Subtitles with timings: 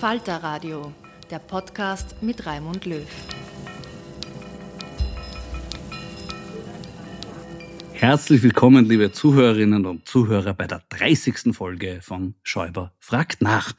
[0.00, 0.92] Falter Radio,
[1.30, 3.08] der Podcast mit Raimund Löw.
[7.94, 11.56] Herzlich willkommen, liebe Zuhörerinnen und Zuhörer, bei der 30.
[11.56, 13.72] Folge von Schäuber fragt nach.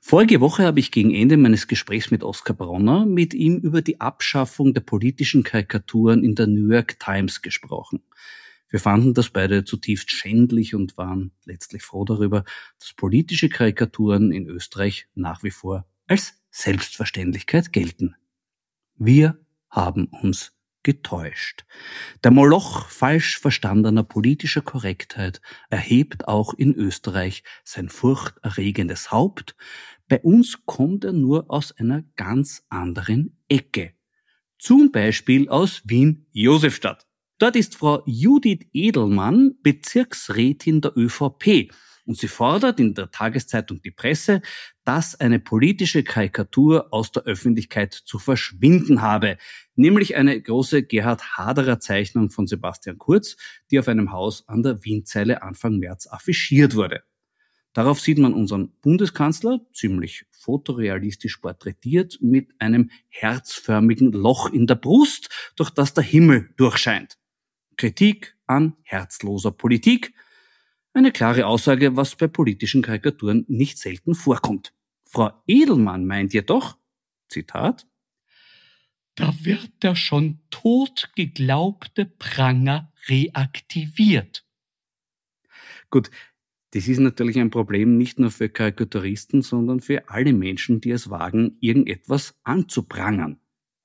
[0.00, 4.00] Vorige Woche habe ich gegen Ende meines Gesprächs mit Oskar Bronner mit ihm über die
[4.00, 8.02] Abschaffung der politischen Karikaturen in der New York Times gesprochen.
[8.72, 12.42] Wir fanden das beide zutiefst schändlich und waren letztlich froh darüber,
[12.78, 18.16] dass politische Karikaturen in Österreich nach wie vor als Selbstverständlichkeit gelten.
[18.96, 19.38] Wir
[19.68, 21.66] haben uns getäuscht.
[22.24, 29.54] Der Moloch falsch verstandener politischer Korrektheit erhebt auch in Österreich sein furchterregendes Haupt.
[30.08, 33.92] Bei uns kommt er nur aus einer ganz anderen Ecke.
[34.58, 37.06] Zum Beispiel aus Wien-Josefstadt.
[37.42, 41.72] Dort ist Frau Judith Edelmann Bezirksrätin der ÖVP
[42.06, 44.42] und sie fordert in der Tageszeitung Die Presse,
[44.84, 49.38] dass eine politische Karikatur aus der Öffentlichkeit zu verschwinden habe,
[49.74, 53.36] nämlich eine große Gerhard Haderer Zeichnung von Sebastian Kurz,
[53.72, 57.02] die auf einem Haus an der Wienzeile Anfang März affichiert wurde.
[57.72, 65.28] Darauf sieht man unseren Bundeskanzler, ziemlich fotorealistisch porträtiert, mit einem herzförmigen Loch in der Brust,
[65.56, 67.18] durch das der Himmel durchscheint.
[67.76, 70.14] Kritik an herzloser Politik.
[70.94, 74.74] Eine klare Aussage, was bei politischen Karikaturen nicht selten vorkommt.
[75.06, 76.76] Frau Edelmann meint jedoch,
[77.28, 77.86] Zitat,
[79.14, 84.46] da wird der schon tot geglaubte Pranger reaktiviert.
[85.90, 86.10] Gut,
[86.70, 91.10] das ist natürlich ein Problem nicht nur für Karikaturisten, sondern für alle Menschen, die es
[91.10, 93.41] wagen, irgendetwas anzuprangern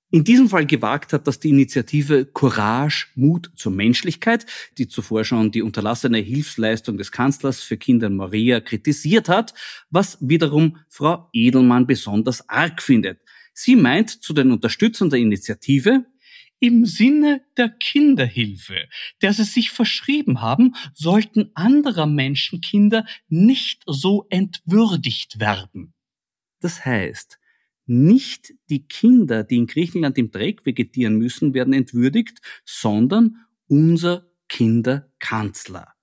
[0.09, 4.45] in diesem Fall gewagt hat, dass die Initiative Courage, Mut zur Menschlichkeit,
[4.77, 9.53] die zuvor schon die unterlassene Hilfsleistung des Kanzlers für Kinder Maria kritisiert hat,
[9.89, 13.19] was wiederum Frau Edelmann besonders arg findet.
[13.53, 16.05] Sie meint zu den Unterstützern der Initiative,
[16.59, 18.87] im Sinne der Kinderhilfe,
[19.21, 25.93] der sie sich verschrieben haben, sollten anderer Menschen Kinder nicht so entwürdigt werden.
[26.59, 27.37] Das heißt,
[27.87, 35.93] nicht die Kinder, die in Griechenland im Dreck vegetieren müssen, werden entwürdigt, sondern unser Kinderkanzler.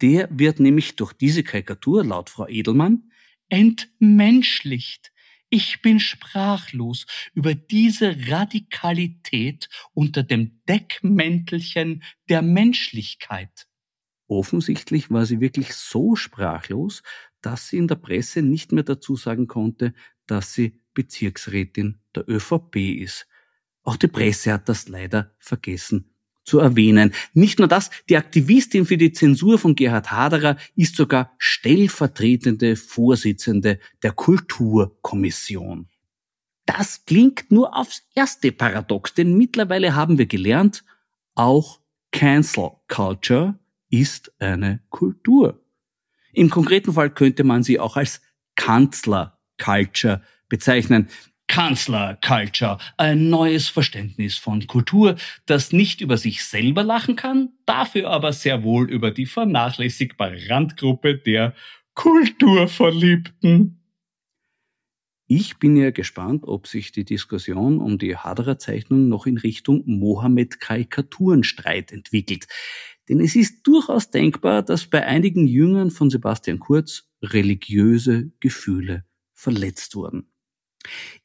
[0.00, 3.10] Der wird nämlich durch diese Karikatur, laut Frau Edelmann,
[3.48, 5.12] entmenschlicht.
[5.50, 13.66] Ich bin sprachlos über diese Radikalität unter dem Deckmäntelchen der Menschlichkeit.
[14.28, 17.02] Offensichtlich war sie wirklich so sprachlos,
[17.40, 19.92] dass sie in der Presse nicht mehr dazu sagen konnte,
[20.26, 23.26] dass sie Bezirksrätin der ÖVP ist.
[23.82, 26.10] Auch die Presse hat das leider vergessen
[26.44, 27.12] zu erwähnen.
[27.32, 33.78] Nicht nur das, die Aktivistin für die Zensur von Gerhard Haderer ist sogar stellvertretende Vorsitzende
[34.02, 35.88] der Kulturkommission.
[36.66, 40.84] Das klingt nur aufs erste paradox, denn mittlerweile haben wir gelernt,
[41.34, 41.80] auch
[42.12, 43.58] Cancel Culture
[43.88, 45.64] ist eine Kultur.
[46.32, 48.20] Im konkreten Fall könnte man sie auch als
[48.56, 51.08] Kanzler Culture bezeichnen.
[51.46, 55.16] Kanzler Culture, ein neues Verständnis von Kultur,
[55.46, 61.18] das nicht über sich selber lachen kann, dafür aber sehr wohl über die vernachlässigbare Randgruppe
[61.18, 61.56] der
[61.94, 63.82] Kulturverliebten.
[65.26, 71.90] Ich bin ja gespannt, ob sich die Diskussion um die Haderer-Zeichnung noch in Richtung Mohammed-Karikaturenstreit
[71.90, 72.46] entwickelt.
[73.08, 79.96] Denn es ist durchaus denkbar, dass bei einigen Jüngern von Sebastian Kurz religiöse Gefühle verletzt
[79.96, 80.29] wurden.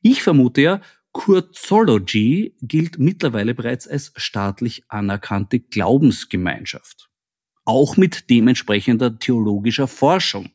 [0.02, 0.81] Ich vermute ja,
[1.12, 7.10] Kurzology gilt mittlerweile bereits als staatlich anerkannte Glaubensgemeinschaft.
[7.63, 10.50] Auch mit dementsprechender theologischer Forschung.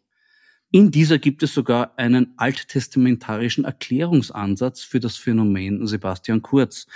[0.70, 6.87] In dieser gibt es sogar einen alttestamentarischen Erklärungsansatz für das Phänomen Sebastian Kurz.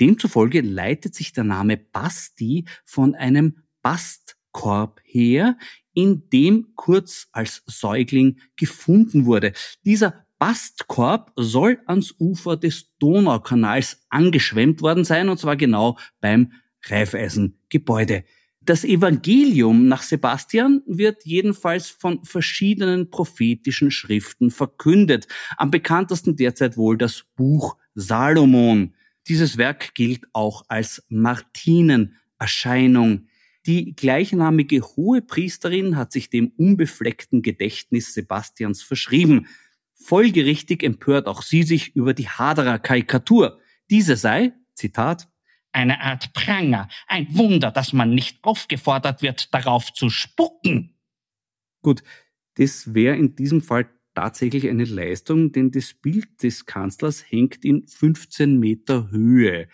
[0.00, 5.56] Demzufolge leitet sich der Name Basti von einem Bastkorb her,
[5.94, 9.52] in dem Kurz als Säugling gefunden wurde.
[9.84, 16.50] Dieser Bastkorb soll ans Ufer des Donaukanals angeschwemmt worden sein, und zwar genau beim
[16.84, 18.24] Reifeisengebäude.
[18.60, 25.28] Das Evangelium nach Sebastian wird jedenfalls von verschiedenen prophetischen Schriften verkündet.
[25.58, 28.96] Am bekanntesten derzeit wohl das Buch Salomon.
[29.28, 33.28] Dieses Werk gilt auch als Martinenerscheinung.
[33.66, 39.46] Die gleichnamige hohe Priesterin hat sich dem unbefleckten Gedächtnis Sebastians verschrieben.
[40.04, 43.60] Folgerichtig empört auch sie sich über die Haderer Karikatur.
[43.90, 45.28] Diese sei, Zitat,
[45.72, 50.98] eine Art Pranger, ein Wunder, dass man nicht aufgefordert wird, darauf zu spucken.
[51.82, 52.02] Gut,
[52.54, 57.86] das wäre in diesem Fall tatsächlich eine Leistung, denn das Bild des Kanzlers hängt in
[57.86, 59.68] 15 Meter Höhe.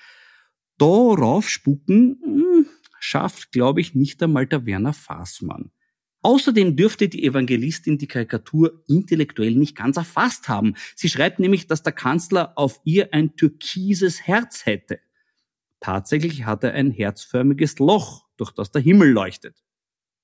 [0.79, 2.67] Darauf spucken hm,
[3.01, 5.73] schafft, glaube ich, nicht einmal der Werner Fassmann.
[6.23, 10.75] Außerdem dürfte die Evangelistin die Karikatur intellektuell nicht ganz erfasst haben.
[10.97, 15.01] Sie schreibt nämlich, dass der Kanzler auf ihr ein türkises Herz hätte.
[15.81, 19.63] Tatsächlich hat er ein herzförmiges Loch, durch das der Himmel leuchtet.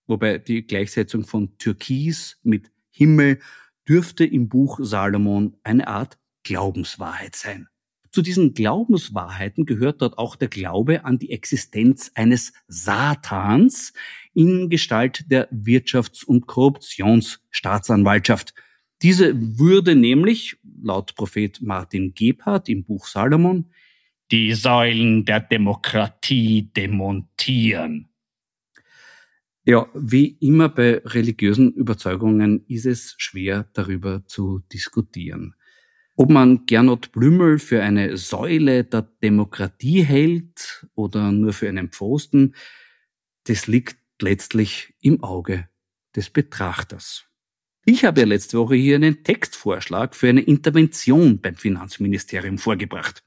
[0.07, 3.41] Wobei die Gleichsetzung von Türkis mit Himmel
[3.89, 7.69] dürfte im Buch Salomon eine Art Glaubenswahrheit sein.
[8.15, 13.93] Zu diesen Glaubenswahrheiten gehört dort auch der Glaube an die Existenz eines Satans
[14.35, 18.55] in Gestalt der Wirtschafts- und Korruptionsstaatsanwaltschaft.
[19.03, 23.73] Diese würde nämlich, laut Prophet Martin Gebhardt im Buch Salomon,
[24.31, 28.11] die Säulen der Demokratie demontieren.
[29.65, 35.57] Ja, wie immer bei religiösen Überzeugungen ist es schwer darüber zu diskutieren.
[36.17, 42.55] Ob man Gernot Blümel für eine Säule der Demokratie hält oder nur für einen Pfosten,
[43.45, 45.69] das liegt letztlich im Auge
[46.15, 47.25] des Betrachters.
[47.85, 53.25] Ich habe ja letzte Woche hier einen Textvorschlag für eine Intervention beim Finanzministerium vorgebracht.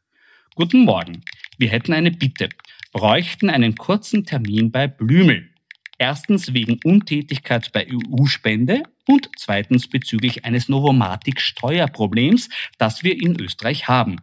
[0.56, 1.24] Guten Morgen.
[1.57, 2.50] Wir hätten eine Bitte.
[2.94, 5.50] Bräuchten einen kurzen Termin bei Blümel.
[5.97, 14.18] Erstens wegen Untätigkeit bei EU-Spende und zweitens bezüglich eines Novomatic-Steuerproblems, das wir in Österreich haben.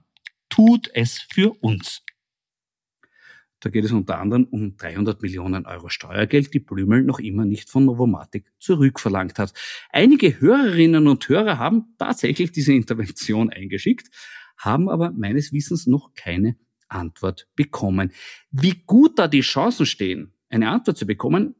[0.48, 2.02] Tut es für uns.
[3.64, 7.70] Da geht es unter anderem um 300 Millionen Euro Steuergeld, die Blümel noch immer nicht
[7.70, 9.54] von Novomatic zurückverlangt hat.
[9.90, 14.10] Einige Hörerinnen und Hörer haben tatsächlich diese Intervention eingeschickt,
[14.58, 18.12] haben aber meines Wissens noch keine Antwort bekommen.
[18.50, 21.54] Wie gut da die Chancen stehen, eine Antwort zu bekommen,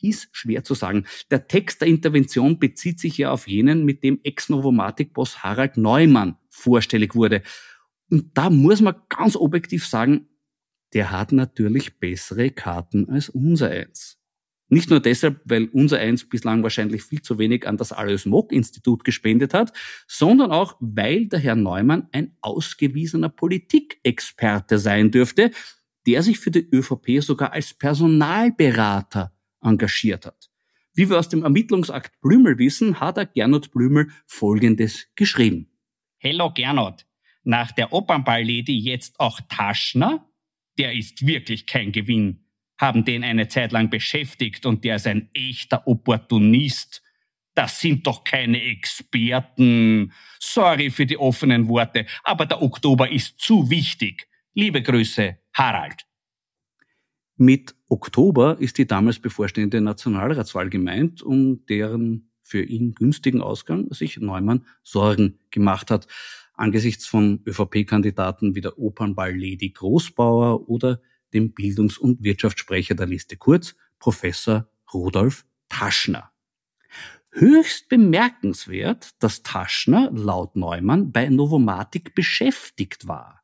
[0.00, 1.04] ist schwer zu sagen.
[1.30, 7.14] Der Text der Intervention bezieht sich ja auf jenen, mit dem Ex-Novomatic-Boss Harald Neumann vorstellig
[7.14, 7.42] wurde.
[8.10, 10.28] Und da muss man ganz objektiv sagen,
[10.94, 14.18] der hat natürlich bessere Karten als unser eins.
[14.68, 18.50] Nicht nur deshalb, weil unser eins bislang wahrscheinlich viel zu wenig an das Alois Mock
[18.50, 19.72] Institut gespendet hat,
[20.06, 25.50] sondern auch, weil der Herr Neumann ein ausgewiesener Politikexperte sein dürfte,
[26.06, 29.32] der sich für die ÖVP sogar als Personalberater
[29.62, 30.50] engagiert hat.
[30.94, 35.70] Wie wir aus dem Ermittlungsakt Blümel wissen, hat er Gernot Blümel Folgendes geschrieben.
[36.18, 37.04] Hello Gernot,
[37.42, 40.28] nach der Opernballlady jetzt auch Taschner?
[40.78, 42.46] Der ist wirklich kein Gewinn.
[42.78, 47.02] Haben den eine Zeit lang beschäftigt und der ist ein echter Opportunist.
[47.54, 50.12] Das sind doch keine Experten.
[50.40, 54.28] Sorry für die offenen Worte, aber der Oktober ist zu wichtig.
[54.56, 56.06] Liebe Grüße, Harald.
[57.36, 64.18] Mit Oktober ist die damals bevorstehende Nationalratswahl gemeint, um deren für ihn günstigen Ausgang sich
[64.18, 66.06] Neumann Sorgen gemacht hat.
[66.52, 73.36] Angesichts von ÖVP-Kandidaten wie der Opernball Lady Großbauer oder dem Bildungs- und Wirtschaftssprecher der Liste
[73.36, 76.30] Kurz, Professor Rudolf Taschner.
[77.32, 83.43] Höchst bemerkenswert, dass Taschner laut Neumann bei Novomatic beschäftigt war.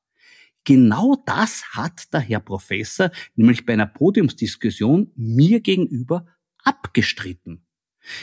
[0.65, 6.27] Genau das hat der Herr Professor nämlich bei einer Podiumsdiskussion mir gegenüber
[6.65, 7.67] abgestritten.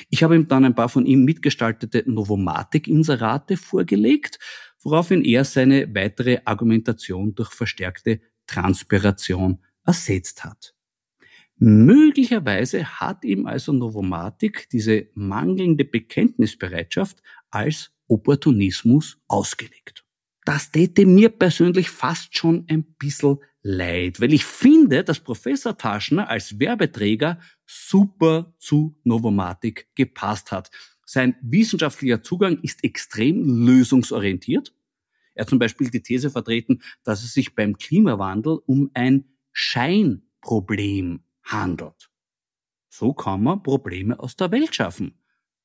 [0.09, 4.39] Ich habe ihm dann ein paar von ihm mitgestaltete Novomatic-Inserate vorgelegt,
[4.81, 10.73] woraufhin er seine weitere Argumentation durch verstärkte Transpiration ersetzt hat.
[11.59, 20.06] Möglicherweise hat ihm also Novomatic diese mangelnde Bekenntnisbereitschaft als Opportunismus ausgelegt.
[20.47, 26.29] Das täte mir persönlich fast schon ein bisschen leid, weil ich finde, dass Professor Taschner
[26.29, 30.71] als Werbeträger super zu Novomatic gepasst hat.
[31.05, 34.73] Sein wissenschaftlicher Zugang ist extrem lösungsorientiert.
[35.33, 41.25] Er hat zum Beispiel die These vertreten, dass es sich beim Klimawandel um ein Scheinproblem
[41.43, 42.09] handelt.
[42.87, 45.19] So kann man Probleme aus der Welt schaffen.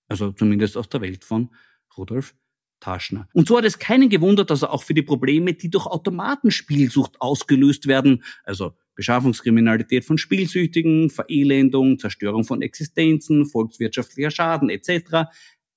[0.09, 1.55] Also zumindest aus der Welt von
[1.97, 2.35] Rudolf
[2.83, 3.29] Taschner.
[3.33, 7.21] Und so hat es keinen gewundert, dass er auch für die Probleme, die durch Automatenspielsucht
[7.21, 15.31] ausgelöst werden, also Beschaffungskriminalität von Spielsüchtigen, Verelendung, Zerstörung von Existenzen, volkswirtschaftlicher Schaden etc.,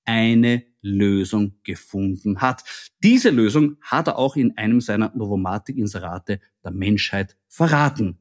[0.03, 2.63] eine Lösung gefunden hat.
[3.03, 8.19] Diese Lösung hat er auch in einem seiner Novomatic-Inserate der Menschheit verraten.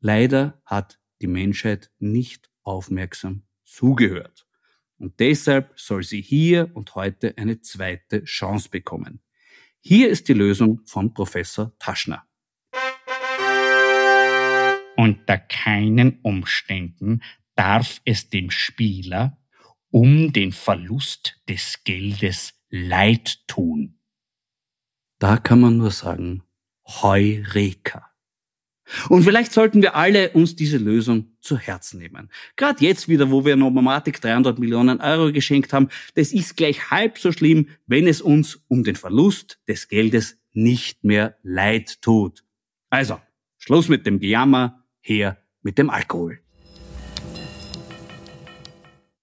[0.00, 4.45] Leider hat die Menschheit nicht aufmerksam zugehört.
[4.98, 9.20] Und deshalb soll sie hier und heute eine zweite Chance bekommen.
[9.80, 12.26] Hier ist die Lösung von Professor Taschner.
[14.96, 17.22] Unter keinen Umständen
[17.54, 19.38] darf es dem Spieler
[19.90, 24.00] um den Verlust des Geldes leid tun.
[25.18, 26.42] Da kann man nur sagen,
[26.86, 28.15] Heureka.
[29.08, 32.30] Und vielleicht sollten wir alle uns diese Lösung zu Herzen nehmen.
[32.56, 37.18] Gerade jetzt wieder, wo wir Novomatic 300 Millionen Euro geschenkt haben, das ist gleich halb
[37.18, 42.44] so schlimm, wenn es uns um den Verlust des Geldes nicht mehr leid tut.
[42.90, 43.20] Also,
[43.58, 46.40] Schluss mit dem Gejammer, her mit dem Alkohol.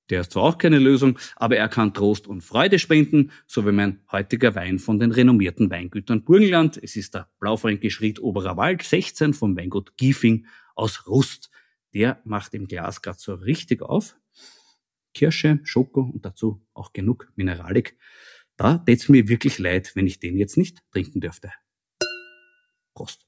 [0.09, 3.71] Der ist zwar auch keine Lösung, aber er kann Trost und Freude spenden, so wie
[3.71, 6.77] mein heutiger Wein von den renommierten Weingütern Burgenland.
[6.81, 10.45] Es ist der Blaufränkisch Ried Oberer Wald 16 vom Weingut Giefing
[10.75, 11.49] aus Rust.
[11.93, 14.17] Der macht im Glas gerade so richtig auf.
[15.13, 17.97] Kirsche, Schoko und dazu auch genug Mineralik.
[18.57, 21.51] Da tät's mir wirklich leid, wenn ich den jetzt nicht trinken dürfte.
[22.93, 23.25] Prost.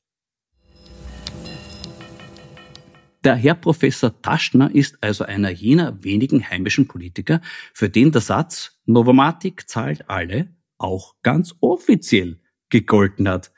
[3.25, 7.41] Der Herr Professor Taschner ist also einer jener wenigen heimischen Politiker,
[7.73, 12.39] für den der Satz Novomatic zahlt alle auch ganz offiziell
[12.69, 13.51] gegolten hat.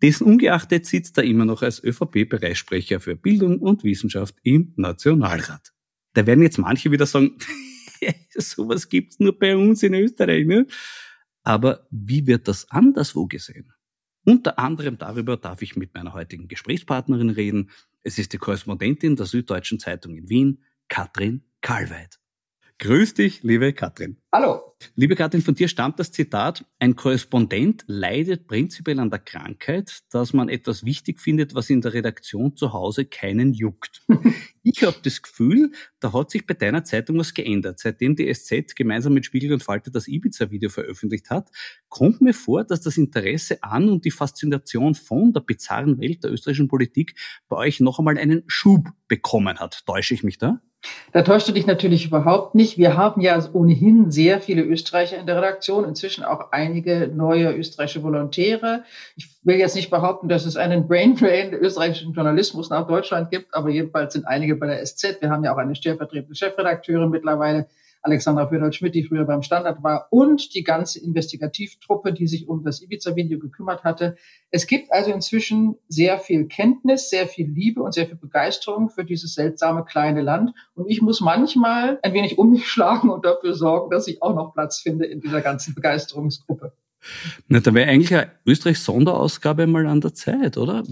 [0.00, 5.74] Dessen ungeachtet sitzt er immer noch als ÖVP-Bereichssprecher für Bildung und Wissenschaft im Nationalrat.
[6.14, 7.36] Da werden jetzt manche wieder sagen,
[8.34, 10.46] sowas gibt's nur bei uns in Österreich.
[10.46, 10.66] Ne?
[11.42, 13.70] Aber wie wird das anderswo gesehen?
[14.24, 17.70] Unter anderem darüber darf ich mit meiner heutigen Gesprächspartnerin reden.
[18.02, 22.19] Es ist die Korrespondentin der Süddeutschen Zeitung in Wien, Katrin Karlweit.
[22.82, 24.16] Grüß dich, liebe Katrin.
[24.32, 24.74] Hallo.
[24.94, 30.32] Liebe Katrin, von dir stammt das Zitat, ein Korrespondent leidet prinzipiell an der Krankheit, dass
[30.32, 34.00] man etwas wichtig findet, was in der Redaktion zu Hause keinen juckt.
[34.62, 37.80] ich habe das Gefühl, da hat sich bei deiner Zeitung was geändert.
[37.80, 41.50] Seitdem die SZ gemeinsam mit Spiegel und Falter das Ibiza-Video veröffentlicht hat,
[41.90, 46.32] kommt mir vor, dass das Interesse an und die Faszination von der bizarren Welt der
[46.32, 47.14] österreichischen Politik
[47.46, 49.84] bei euch noch einmal einen Schub bekommen hat.
[49.84, 50.62] Täusche ich mich da?
[51.12, 52.78] Da täuscht du dich natürlich überhaupt nicht.
[52.78, 58.02] Wir haben ja ohnehin sehr viele Österreicher in der Redaktion, inzwischen auch einige neue österreichische
[58.02, 58.84] Volontäre.
[59.16, 63.54] Ich will jetzt nicht behaupten, dass es einen Brain Drain österreichischen Journalismus nach Deutschland gibt,
[63.54, 65.20] aber jedenfalls sind einige bei der SZ.
[65.20, 67.66] Wir haben ja auch eine stellvertretende Chefredakteurin mittlerweile,
[68.02, 72.82] Alexandra Föderl-Schmidt, die früher beim Standard war, und die ganze Investigativtruppe, die sich um das
[72.82, 74.16] Ibiza-Video gekümmert hatte.
[74.50, 79.04] Es gibt also inzwischen sehr viel Kenntnis, sehr viel Liebe und sehr viel Begeisterung für
[79.04, 80.52] dieses seltsame kleine Land.
[80.74, 84.34] Und ich muss manchmal ein wenig um mich schlagen und dafür sorgen, dass ich auch
[84.34, 86.72] noch Platz finde in dieser ganzen Begeisterungsgruppe.
[87.48, 90.82] Na, da wäre eigentlich eine Österreich-Sonderausgabe mal an der Zeit, oder?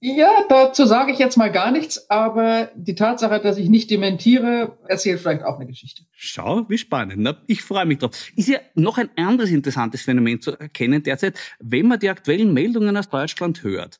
[0.00, 4.78] Ja, dazu sage ich jetzt mal gar nichts, aber die Tatsache, dass ich nicht dementiere,
[4.86, 6.04] erzählt vielleicht auch eine Geschichte.
[6.12, 7.16] Schau, wie spannend.
[7.18, 8.12] Na, ich freue mich drauf.
[8.36, 12.96] Ist ja noch ein anderes interessantes Phänomen zu erkennen derzeit, wenn man die aktuellen Meldungen
[12.96, 13.98] aus Deutschland hört.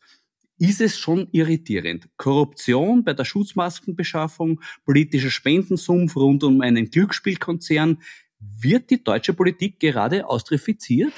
[0.61, 2.09] ist es schon irritierend.
[2.17, 7.99] Korruption bei der Schutzmaskenbeschaffung, politischer Spendensumpf rund um einen Glücksspielkonzern.
[8.39, 11.13] Wird die deutsche Politik gerade austrifiziert?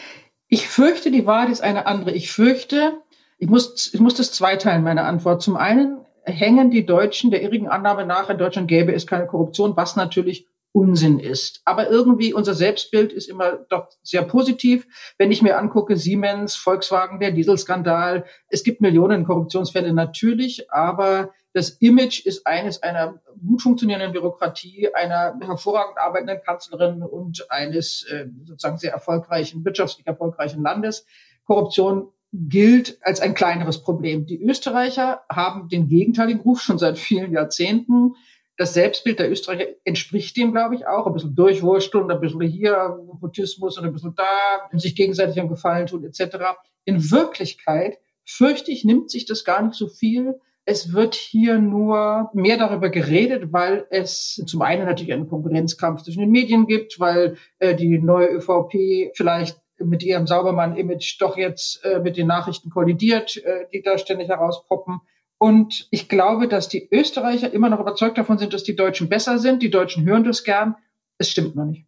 [0.48, 2.12] Ich fürchte, die Wahrheit ist eine andere.
[2.12, 3.02] Ich fürchte,
[3.40, 5.40] ich muss, ich muss das zweiteilen, meine Antwort.
[5.40, 9.76] Zum einen hängen die Deutschen der irrigen Annahme nach, in Deutschland gäbe es keine Korruption,
[9.76, 11.62] was natürlich Unsinn ist.
[11.64, 14.86] Aber irgendwie unser Selbstbild ist immer doch sehr positiv.
[15.16, 21.70] Wenn ich mir angucke, Siemens, Volkswagen, der Dieselskandal, es gibt Millionen Korruptionsfälle natürlich, aber das
[21.70, 28.78] Image ist eines einer gut funktionierenden Bürokratie, einer hervorragend arbeitenden Kanzlerin und eines äh, sozusagen
[28.78, 31.06] sehr erfolgreichen, wirtschaftlich erfolgreichen Landes.
[31.46, 34.26] Korruption gilt als ein kleineres Problem.
[34.26, 38.14] Die Österreicher haben den gegenteiligen Ruf schon seit vielen Jahrzehnten
[38.60, 41.06] das Selbstbild der Österreicher entspricht dem, glaube ich, auch.
[41.06, 45.86] Ein bisschen Durchwursteln, ein bisschen hier, Nepotismus und ein bisschen da, sich gegenseitig am Gefallen
[45.86, 46.36] tun, etc.
[46.84, 50.38] In Wirklichkeit, fürchte ich, nimmt sich das gar nicht so viel.
[50.66, 56.20] Es wird hier nur mehr darüber geredet, weil es zum einen natürlich einen Konkurrenzkampf zwischen
[56.20, 62.00] den Medien gibt, weil äh, die neue ÖVP vielleicht mit ihrem Saubermann-Image doch jetzt äh,
[62.00, 65.00] mit den Nachrichten kollidiert, äh, die da ständig herauspoppen.
[65.38, 69.38] Und ich glaube, dass die Österreicher immer noch überzeugt davon sind, dass die Deutschen besser
[69.38, 69.62] sind.
[69.62, 70.76] Die Deutschen hören das gern.
[71.16, 71.86] Es stimmt noch nicht.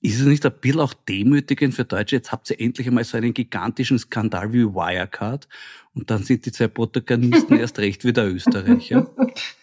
[0.00, 2.16] Ist es nicht ein bisschen auch demütigend für Deutsche?
[2.16, 5.48] Jetzt habt ihr endlich einmal so einen gigantischen Skandal wie Wirecard
[5.94, 9.10] und dann sind die zwei Protagonisten erst recht wieder Österreicher.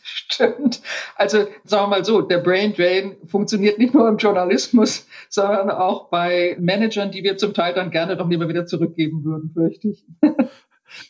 [0.03, 0.81] Stimmt.
[1.15, 6.09] Also sagen wir mal so, der Brain Drain funktioniert nicht nur im Journalismus, sondern auch
[6.09, 10.05] bei Managern, die wir zum Teil dann gerne doch lieber wieder zurückgeben würden, fürchte ich.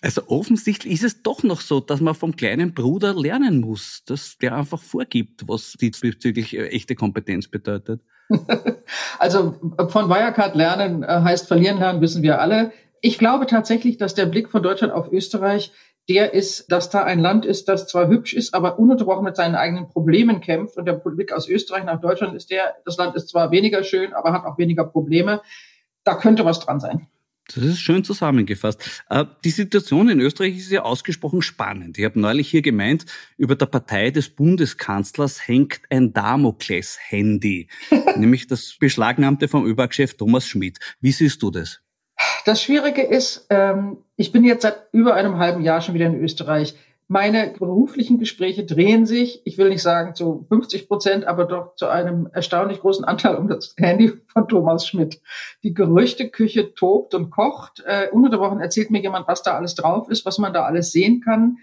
[0.02, 4.38] Also offensichtlich ist es doch noch so, dass man vom kleinen Bruder lernen muss, dass
[4.38, 8.02] der einfach vorgibt, was diesbezüglich äh, echte Kompetenz bedeutet.
[9.20, 9.56] Also
[9.90, 12.72] von Wirecard lernen äh, heißt verlieren lernen, wissen wir alle.
[13.02, 15.72] Ich glaube tatsächlich, dass der Blick von Deutschland auf Österreich
[16.08, 19.56] der ist, dass da ein Land ist, das zwar hübsch ist, aber ununterbrochen mit seinen
[19.56, 20.78] eigenen Problemen kämpft.
[20.78, 24.14] Und der Blick aus Österreich nach Deutschland ist der, das Land ist zwar weniger schön,
[24.14, 25.42] aber hat auch weniger Probleme.
[26.04, 27.08] Da könnte was dran sein.
[27.54, 29.04] Das ist schön zusammengefasst.
[29.10, 31.98] Äh, die Situation in Österreich ist ja ausgesprochen spannend.
[31.98, 33.06] Ich habe neulich hier gemeint,
[33.38, 37.68] über der Partei des Bundeskanzlers hängt ein Damokles-Handy,
[38.18, 40.80] nämlich das beschlagnahmte vom ÖBAG-Chef Thomas Schmidt.
[41.02, 41.82] Wie siehst du das?
[42.46, 46.20] Das Schwierige ist, ähm, ich bin jetzt seit über einem halben Jahr schon wieder in
[46.20, 46.76] Österreich.
[47.08, 51.88] Meine beruflichen Gespräche drehen sich, ich will nicht sagen zu 50 Prozent, aber doch zu
[51.88, 55.22] einem erstaunlich großen Anteil um das Handy von Thomas Schmidt.
[55.62, 57.84] Die Gerüchteküche tobt und kocht.
[57.86, 61.22] Äh, ununterbrochen erzählt mir jemand, was da alles drauf ist, was man da alles sehen
[61.22, 61.58] kann.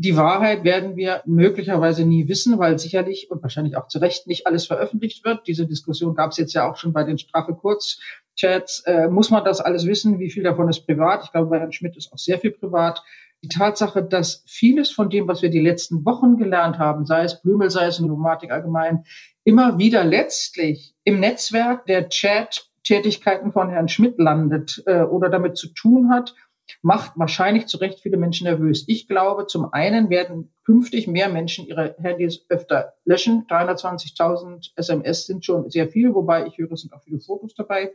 [0.00, 4.48] Die Wahrheit werden wir möglicherweise nie wissen, weil sicherlich und wahrscheinlich auch zu Recht nicht
[4.48, 5.46] alles veröffentlicht wird.
[5.46, 8.00] Diese Diskussion gab es jetzt ja auch schon bei den Strafe Kurz
[8.34, 8.80] Chats.
[8.86, 10.18] Äh, muss man das alles wissen?
[10.18, 11.24] Wie viel davon ist privat?
[11.24, 13.02] Ich glaube, bei Herrn Schmidt ist auch sehr viel privat
[13.42, 17.40] die Tatsache, dass vieles von dem, was wir die letzten Wochen gelernt haben, sei es
[17.40, 19.04] Blümel, sei es Nomatik allgemein,
[19.44, 25.68] immer wieder letztlich im Netzwerk der Chat-Tätigkeiten von Herrn Schmidt landet äh, oder damit zu
[25.68, 26.34] tun hat,
[26.82, 28.84] macht wahrscheinlich zu Recht viele Menschen nervös.
[28.88, 33.46] Ich glaube, zum einen werden künftig mehr Menschen ihre Handys öfter löschen.
[33.48, 37.92] 320.000 SMS sind schon sehr viel, wobei ich höre, es sind auch viele Fotos dabei.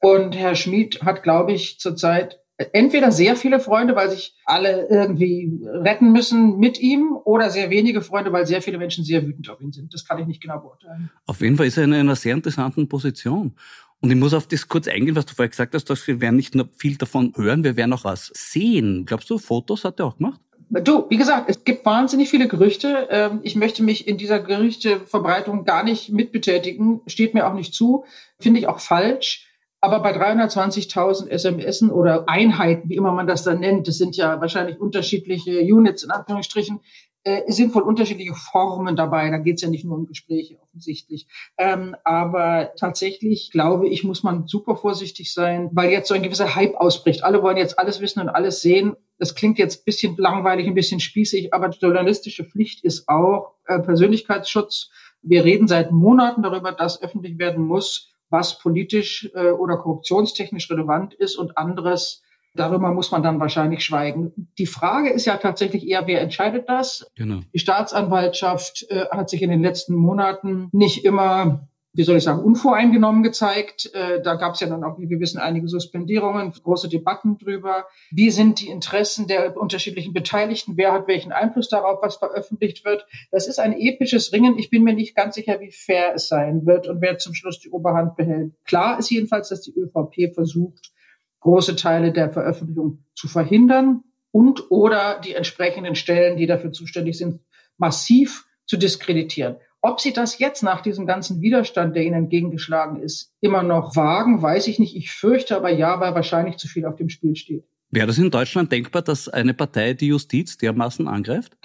[0.00, 2.40] Und Herr Schmid hat, glaube ich, zurzeit
[2.72, 8.02] entweder sehr viele Freunde, weil sich alle irgendwie retten müssen mit ihm, oder sehr wenige
[8.02, 9.94] Freunde, weil sehr viele Menschen sehr wütend auf ihn sind.
[9.94, 11.10] Das kann ich nicht genau beurteilen.
[11.26, 13.54] Auf jeden Fall ist er in einer sehr interessanten Position.
[14.00, 16.36] Und ich muss auf das kurz eingehen, was du vorher gesagt hast, dass wir werden
[16.36, 19.04] nicht nur viel davon hören, wir werden auch was sehen.
[19.06, 20.40] Glaubst du, Fotos hat er auch gemacht?
[20.70, 23.08] Du, wie gesagt, es gibt wahnsinnig viele Gerüchte.
[23.10, 27.00] Ähm, ich möchte mich in dieser Gerüchteverbreitung gar nicht mitbetätigen.
[27.08, 28.04] Steht mir auch nicht zu.
[28.38, 29.49] Finde ich auch falsch.
[29.80, 34.40] Aber bei 320.000 SMS oder Einheiten, wie immer man das dann nennt, das sind ja
[34.40, 36.80] wahrscheinlich unterschiedliche Units in Anführungsstrichen,
[37.22, 39.30] äh, sind wohl unterschiedliche Formen dabei.
[39.30, 41.26] Da geht es ja nicht nur um Gespräche offensichtlich.
[41.58, 46.54] Ähm, aber tatsächlich glaube ich, muss man super vorsichtig sein, weil jetzt so ein gewisser
[46.54, 47.24] Hype ausbricht.
[47.24, 48.96] Alle wollen jetzt alles wissen und alles sehen.
[49.18, 53.52] Das klingt jetzt ein bisschen langweilig, ein bisschen spießig, aber die journalistische Pflicht ist auch
[53.66, 54.90] äh, Persönlichkeitsschutz.
[55.22, 61.14] Wir reden seit Monaten darüber, dass öffentlich werden muss, was politisch äh, oder korruptionstechnisch relevant
[61.14, 62.22] ist und anderes,
[62.54, 64.32] darüber muss man dann wahrscheinlich schweigen.
[64.58, 67.10] Die Frage ist ja tatsächlich eher, wer entscheidet das?
[67.16, 67.40] Genau.
[67.52, 72.42] Die Staatsanwaltschaft äh, hat sich in den letzten Monaten nicht immer wie soll ich sagen,
[72.42, 73.90] unvoreingenommen gezeigt.
[73.94, 77.86] Äh, da gab es ja dann auch, wie wir wissen, einige Suspendierungen, große Debatten drüber.
[78.12, 80.76] Wie sind die Interessen der unterschiedlichen Beteiligten?
[80.76, 83.06] Wer hat welchen Einfluss darauf, was veröffentlicht wird?
[83.32, 84.58] Das ist ein episches Ringen.
[84.58, 87.58] Ich bin mir nicht ganz sicher, wie fair es sein wird und wer zum Schluss
[87.58, 88.52] die Oberhand behält.
[88.64, 90.92] Klar ist jedenfalls, dass die ÖVP versucht,
[91.40, 94.04] große Teile der Veröffentlichung zu verhindern.
[94.32, 97.40] und oder die entsprechenden Stellen, die dafür zuständig sind,
[97.78, 99.56] massiv zu diskreditieren.
[99.82, 104.42] Ob sie das jetzt nach diesem ganzen Widerstand, der ihnen entgegengeschlagen ist, immer noch wagen,
[104.42, 104.94] weiß ich nicht.
[104.94, 107.64] Ich fürchte aber ja, weil wahrscheinlich zu viel auf dem Spiel steht.
[107.90, 111.56] Wäre das in Deutschland denkbar, dass eine Partei die Justiz dermaßen angreift?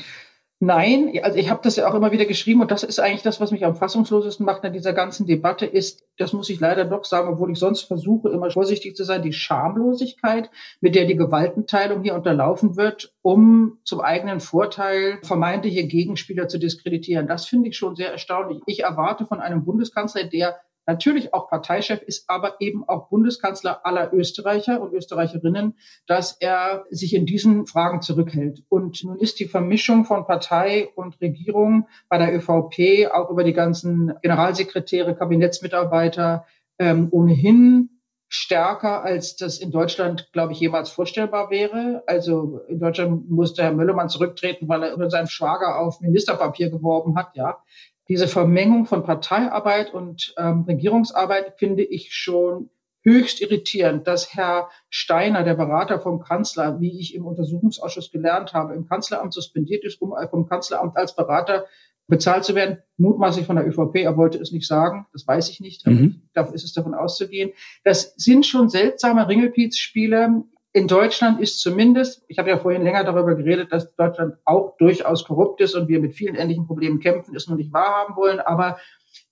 [0.62, 3.42] Nein, also ich habe das ja auch immer wieder geschrieben und das ist eigentlich das,
[3.42, 7.04] was mich am fassungslosesten macht in dieser ganzen Debatte, ist, das muss ich leider doch
[7.04, 12.04] sagen, obwohl ich sonst versuche, immer vorsichtig zu sein, die Schamlosigkeit, mit der die Gewaltenteilung
[12.04, 17.28] hier unterlaufen wird, um zum eigenen Vorteil vermeintliche Gegenspieler zu diskreditieren.
[17.28, 18.62] Das finde ich schon sehr erstaunlich.
[18.66, 24.14] Ich erwarte von einem Bundeskanzler, der natürlich auch Parteichef ist, aber eben auch Bundeskanzler aller
[24.14, 25.76] Österreicher und Österreicherinnen,
[26.08, 28.64] dass er sich in diesen Fragen zurückhält.
[28.70, 33.54] Und nun ist die Vermischung von Partei und Regierung bei der ÖVP auch über die
[33.54, 36.46] ganzen Generalsekretäre, Kabinettsmitarbeiter
[36.80, 37.90] ähm, ohnehin
[38.28, 42.04] stärker, als das in Deutschland, glaube ich, jemals vorstellbar wäre.
[42.08, 47.16] Also in Deutschland musste Herr Möllermann zurücktreten, weil er über seinen Schwager auf Ministerpapier geworben
[47.18, 47.60] hat, ja
[48.08, 52.70] diese Vermengung von Parteiarbeit und ähm, Regierungsarbeit finde ich schon
[53.02, 58.74] höchst irritierend, dass Herr Steiner, der Berater vom Kanzler, wie ich im Untersuchungsausschuss gelernt habe,
[58.74, 61.66] im Kanzleramt suspendiert ist, um vom Kanzleramt als Berater
[62.08, 63.98] bezahlt zu werden, mutmaßlich von der ÖVP.
[63.98, 66.22] Er wollte es nicht sagen, das weiß ich nicht, mhm.
[66.34, 67.52] da ist es davon auszugehen.
[67.84, 70.44] Das sind schon seltsame Ringelpiez-Spiele
[70.76, 75.24] in Deutschland ist zumindest, ich habe ja vorhin länger darüber geredet, dass Deutschland auch durchaus
[75.24, 78.78] korrupt ist und wir mit vielen ähnlichen Problemen kämpfen, es nur nicht wahrhaben wollen, aber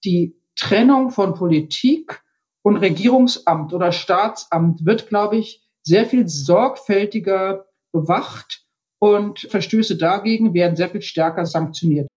[0.06, 2.22] die Trennung von Politik
[2.62, 8.66] und Regierungsamt oder Staatsamt wird, glaube ich, sehr viel sorgfältiger bewacht
[9.00, 12.08] und Verstöße dagegen werden sehr viel stärker sanktioniert.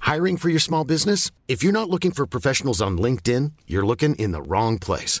[0.00, 1.30] Hiring for your small business?
[1.46, 5.20] If you're not looking for professionals on LinkedIn, you're looking in the wrong place.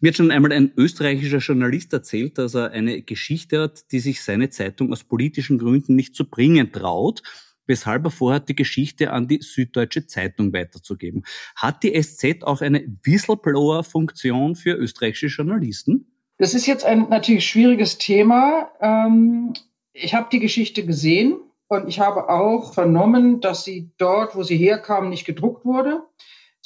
[0.00, 4.22] Mir hat schon einmal ein österreichischer Journalist erzählt, dass er eine Geschichte hat, die sich
[4.22, 7.22] seine Zeitung aus politischen Gründen nicht zu bringen traut,
[7.66, 11.24] weshalb er vorhat, die Geschichte an die Süddeutsche Zeitung weiterzugeben.
[11.56, 16.06] Hat die SZ auch eine Whistleblower-Funktion für österreichische Journalisten?
[16.38, 18.70] Das ist jetzt ein natürlich schwieriges Thema.
[18.80, 19.54] Ähm,
[19.92, 24.56] ich habe die Geschichte gesehen und ich habe auch vernommen, dass sie dort, wo sie
[24.56, 26.02] herkam, nicht gedruckt wurde.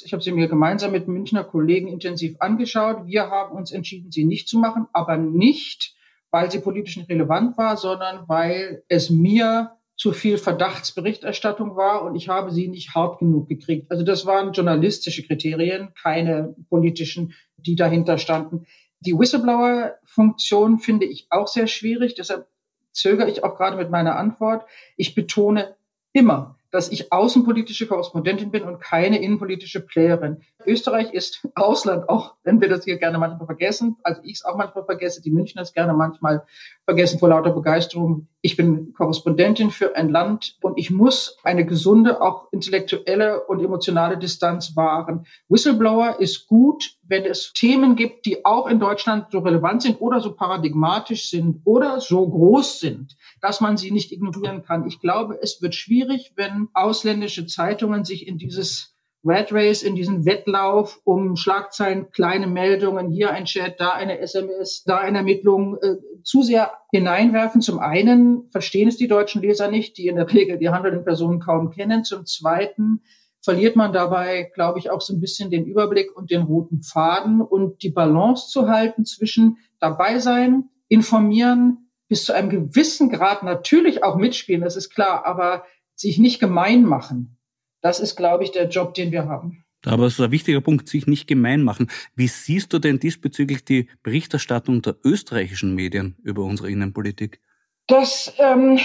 [0.05, 3.05] Ich habe sie mir gemeinsam mit Münchner Kollegen intensiv angeschaut.
[3.05, 5.95] Wir haben uns entschieden, sie nicht zu machen, aber nicht,
[6.31, 12.27] weil sie politisch relevant war, sondern weil es mir zu viel Verdachtsberichterstattung war und ich
[12.27, 13.91] habe sie nicht hart genug gekriegt.
[13.91, 18.65] Also das waren journalistische Kriterien, keine politischen, die dahinter standen.
[19.01, 22.47] Die Whistleblower-Funktion finde ich auch sehr schwierig, deshalb
[22.91, 24.65] zögere ich auch gerade mit meiner Antwort.
[24.97, 25.75] Ich betone
[26.11, 30.41] immer, dass ich außenpolitische Korrespondentin bin und keine innenpolitische Playerin.
[30.65, 34.57] Österreich ist Ausland, auch wenn wir das hier gerne manchmal vergessen, also ich es auch
[34.57, 36.43] manchmal vergesse, die Münchner es gerne manchmal
[36.85, 38.27] vergessen vor lauter Begeisterung.
[38.45, 44.17] Ich bin Korrespondentin für ein Land und ich muss eine gesunde, auch intellektuelle und emotionale
[44.17, 45.25] Distanz wahren.
[45.47, 50.19] Whistleblower ist gut, wenn es Themen gibt, die auch in Deutschland so relevant sind oder
[50.19, 54.87] so paradigmatisch sind oder so groß sind, dass man sie nicht ignorieren kann.
[54.87, 58.92] Ich glaube, es wird schwierig, wenn ausländische Zeitungen sich in dieses
[59.25, 64.83] Red Race in diesen Wettlauf um Schlagzeilen, kleine Meldungen, hier ein Chat, da eine SMS,
[64.83, 67.61] da eine Ermittlung äh, zu sehr hineinwerfen.
[67.61, 71.39] Zum einen verstehen es die deutschen Leser nicht, die in der Regel die handelnden Personen
[71.39, 72.03] kaum kennen.
[72.03, 73.01] Zum zweiten
[73.41, 77.41] verliert man dabei, glaube ich, auch so ein bisschen den Überblick und den roten Faden
[77.41, 84.03] und die Balance zu halten zwischen dabei sein, informieren, bis zu einem gewissen Grad natürlich
[84.03, 85.63] auch mitspielen, das ist klar, aber
[85.95, 87.37] sich nicht gemein machen
[87.83, 89.63] das ist, glaube ich, der Job, den wir haben.
[89.85, 91.91] Aber es ist ein wichtiger Punkt, sich nicht gemein machen.
[92.15, 97.41] Wie siehst du denn diesbezüglich die Berichterstattung der österreichischen Medien über unsere Innenpolitik?
[97.87, 98.79] Das ähm,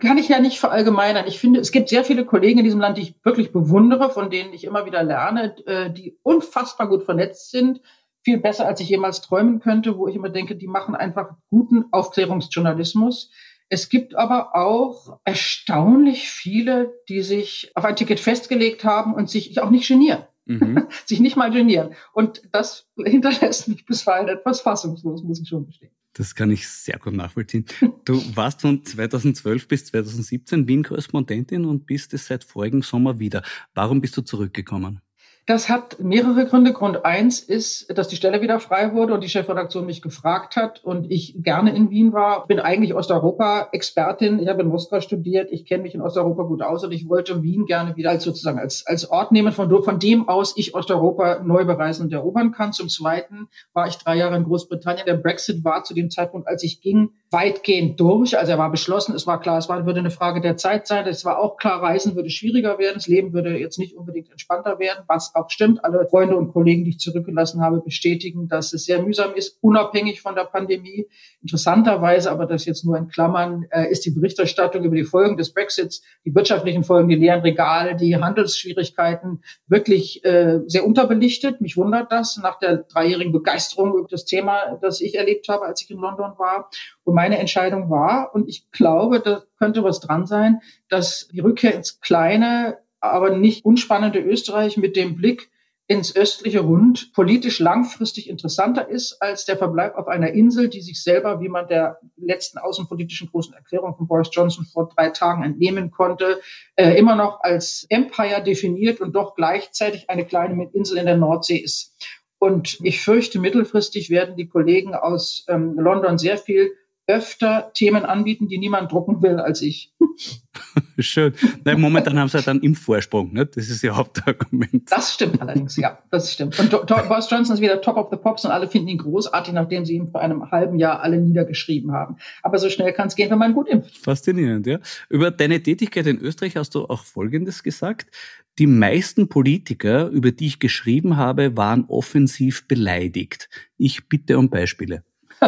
[0.00, 1.28] kann ich ja nicht verallgemeinern.
[1.28, 4.28] Ich finde, es gibt sehr viele Kollegen in diesem Land, die ich wirklich bewundere, von
[4.28, 7.80] denen ich immer wieder lerne, äh, die unfassbar gut vernetzt sind,
[8.22, 11.84] viel besser, als ich jemals träumen könnte, wo ich immer denke, die machen einfach guten
[11.92, 13.30] Aufklärungsjournalismus.
[13.72, 19.60] Es gibt aber auch erstaunlich viele, die sich auf ein Ticket festgelegt haben und sich
[19.60, 20.24] auch nicht genieren.
[20.44, 20.88] Mhm.
[21.06, 21.94] sich nicht mal genieren.
[22.12, 25.92] Und das hinterlässt mich bisweilen etwas fassungslos, muss ich schon gestehen.
[26.14, 27.64] Das kann ich sehr gut nachvollziehen.
[28.04, 33.44] Du warst von 2012 bis 2017 Wien-Korrespondentin und bist es seit vorigen Sommer wieder.
[33.74, 35.00] Warum bist du zurückgekommen?
[35.46, 36.72] Das hat mehrere Gründe.
[36.72, 40.84] Grund eins ist, dass die Stelle wieder frei wurde und die Chefredaktion mich gefragt hat
[40.84, 42.46] und ich gerne in Wien war.
[42.46, 44.38] Bin eigentlich Osteuropa-Expertin.
[44.38, 45.50] Ich habe in Moskau studiert.
[45.50, 48.58] Ich kenne mich in Osteuropa gut aus und ich wollte Wien gerne wieder als sozusagen
[48.58, 52.72] als, als Ort nehmen, von, von dem aus ich Osteuropa neu bereisen und erobern kann.
[52.72, 55.06] Zum Zweiten war ich drei Jahre in Großbritannien.
[55.06, 58.36] Der Brexit war zu dem Zeitpunkt, als ich ging, weitgehend durch.
[58.36, 59.14] Also er war beschlossen.
[59.14, 61.06] Es war klar, es war, würde eine Frage der Zeit sein.
[61.06, 62.94] Es war auch klar, Reisen würde schwieriger werden.
[62.96, 65.84] Das Leben würde jetzt nicht unbedingt entspannter werden, was auch stimmt.
[65.84, 70.20] Alle Freunde und Kollegen, die ich zurückgelassen habe, bestätigen, dass es sehr mühsam ist, unabhängig
[70.20, 71.06] von der Pandemie.
[71.40, 75.54] Interessanterweise, aber das jetzt nur in Klammern, äh, ist die Berichterstattung über die Folgen des
[75.54, 81.60] Brexits, die wirtschaftlichen Folgen, die leeren Regale, die Handelsschwierigkeiten wirklich äh, sehr unterbelichtet.
[81.60, 85.82] Mich wundert das nach der dreijährigen Begeisterung über das Thema, das ich erlebt habe, als
[85.82, 86.68] ich in London war.
[87.10, 91.74] Und meine Entscheidung war, und ich glaube, da könnte was dran sein, dass die Rückkehr
[91.74, 95.50] ins kleine, aber nicht unspannende Österreich mit dem Blick
[95.88, 101.02] ins östliche Rund politisch langfristig interessanter ist als der Verbleib auf einer Insel, die sich
[101.02, 105.90] selber, wie man der letzten außenpolitischen großen Erklärung von Boris Johnson vor drei Tagen entnehmen
[105.90, 106.40] konnte,
[106.76, 111.56] äh, immer noch als Empire definiert und doch gleichzeitig eine kleine Insel in der Nordsee
[111.56, 111.92] ist.
[112.38, 116.70] Und ich fürchte, mittelfristig werden die Kollegen aus ähm, London sehr viel
[117.10, 119.92] öfter Themen anbieten, die niemand drucken will als ich.
[120.98, 121.32] Schön.
[121.64, 123.46] Nein, momentan haben sie halt dann im Vorsprung, ne?
[123.46, 124.90] Das ist ihr Hauptargument.
[124.90, 126.58] Das stimmt allerdings, ja, das stimmt.
[126.58, 129.84] Und Boris Johnson ist wieder Top of the Pops und alle finden ihn großartig, nachdem
[129.84, 132.16] sie ihn vor einem halben Jahr alle niedergeschrieben haben.
[132.42, 133.96] Aber so schnell kann es gehen, wenn man gut impft.
[133.98, 134.78] Faszinierend, ja.
[135.08, 138.10] Über deine Tätigkeit in Österreich hast du auch Folgendes gesagt.
[138.58, 143.48] Die meisten Politiker, über die ich geschrieben habe, waren offensiv beleidigt.
[143.78, 145.04] Ich bitte um Beispiele.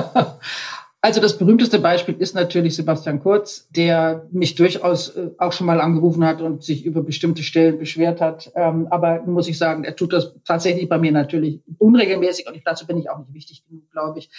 [1.05, 5.81] Also das berühmteste Beispiel ist natürlich Sebastian Kurz, der mich durchaus äh, auch schon mal
[5.81, 8.53] angerufen hat und sich über bestimmte Stellen beschwert hat.
[8.55, 12.87] Ähm, aber muss ich sagen, er tut das tatsächlich bei mir natürlich unregelmäßig und dazu
[12.87, 14.31] bin ich auch nicht wichtig genug, glaube ich.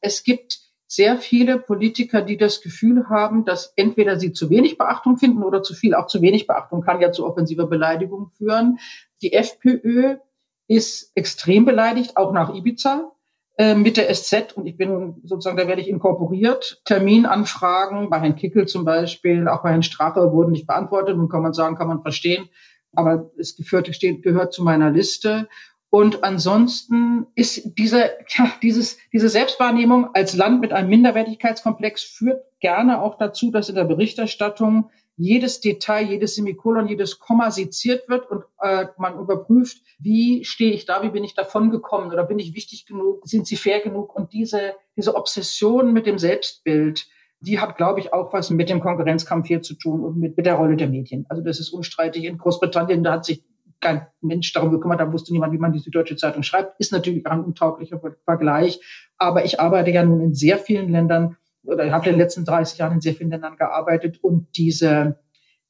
[0.00, 5.16] Es gibt sehr viele Politiker, die das Gefühl haben, dass entweder sie zu wenig Beachtung
[5.16, 5.94] finden oder zu viel.
[5.94, 8.78] Auch zu wenig Beachtung kann ja zu offensiver Beleidigung führen.
[9.22, 10.18] Die FPÖ
[10.68, 13.10] ist extrem beleidigt, auch nach Ibiza.
[13.58, 16.80] Äh, mit der SZ und ich bin sozusagen, da werde ich inkorporiert.
[16.86, 21.42] Terminanfragen bei Herrn Kickel zum Beispiel, auch bei Herrn Strache wurden nicht beantwortet und kann
[21.42, 22.48] man sagen, kann man verstehen.
[22.94, 25.48] Aber es geführte steht, gehört zu meiner Liste.
[25.90, 33.02] Und ansonsten ist diese, ja, dieses, diese Selbstwahrnehmung als Land mit einem Minderwertigkeitskomplex führt gerne
[33.02, 38.44] auch dazu, dass in der Berichterstattung jedes Detail, jedes Semikolon, jedes Komma seziert wird und
[38.60, 42.54] äh, man überprüft, wie stehe ich da, wie bin ich davon gekommen oder bin ich
[42.54, 47.06] wichtig genug, sind sie fair genug und diese, diese Obsession mit dem Selbstbild,
[47.40, 50.46] die hat, glaube ich, auch was mit dem Konkurrenzkampf hier zu tun und mit, mit
[50.46, 51.26] der Rolle der Medien.
[51.28, 52.24] Also das ist unstreitig.
[52.24, 53.44] In Großbritannien, da hat sich
[53.80, 56.78] kein Mensch darum gekümmert, da wusste niemand, wie man diese deutsche Zeitung schreibt.
[56.78, 58.80] Ist natürlich ein untauglicher Vergleich.
[59.18, 62.44] Aber ich arbeite ja nun in sehr vielen Ländern, oder ich habe in den letzten
[62.44, 65.18] 30 Jahren in sehr vielen Ländern gearbeitet und diese,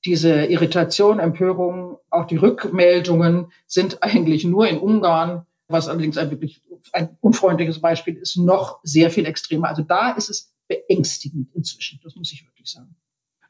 [0.05, 6.63] diese Irritation, Empörung, auch die Rückmeldungen sind eigentlich nur in Ungarn, was allerdings ein wirklich
[6.93, 9.69] ein unfreundliches Beispiel ist, noch sehr viel extremer.
[9.69, 12.97] Also da ist es beängstigend inzwischen, das muss ich wirklich sagen.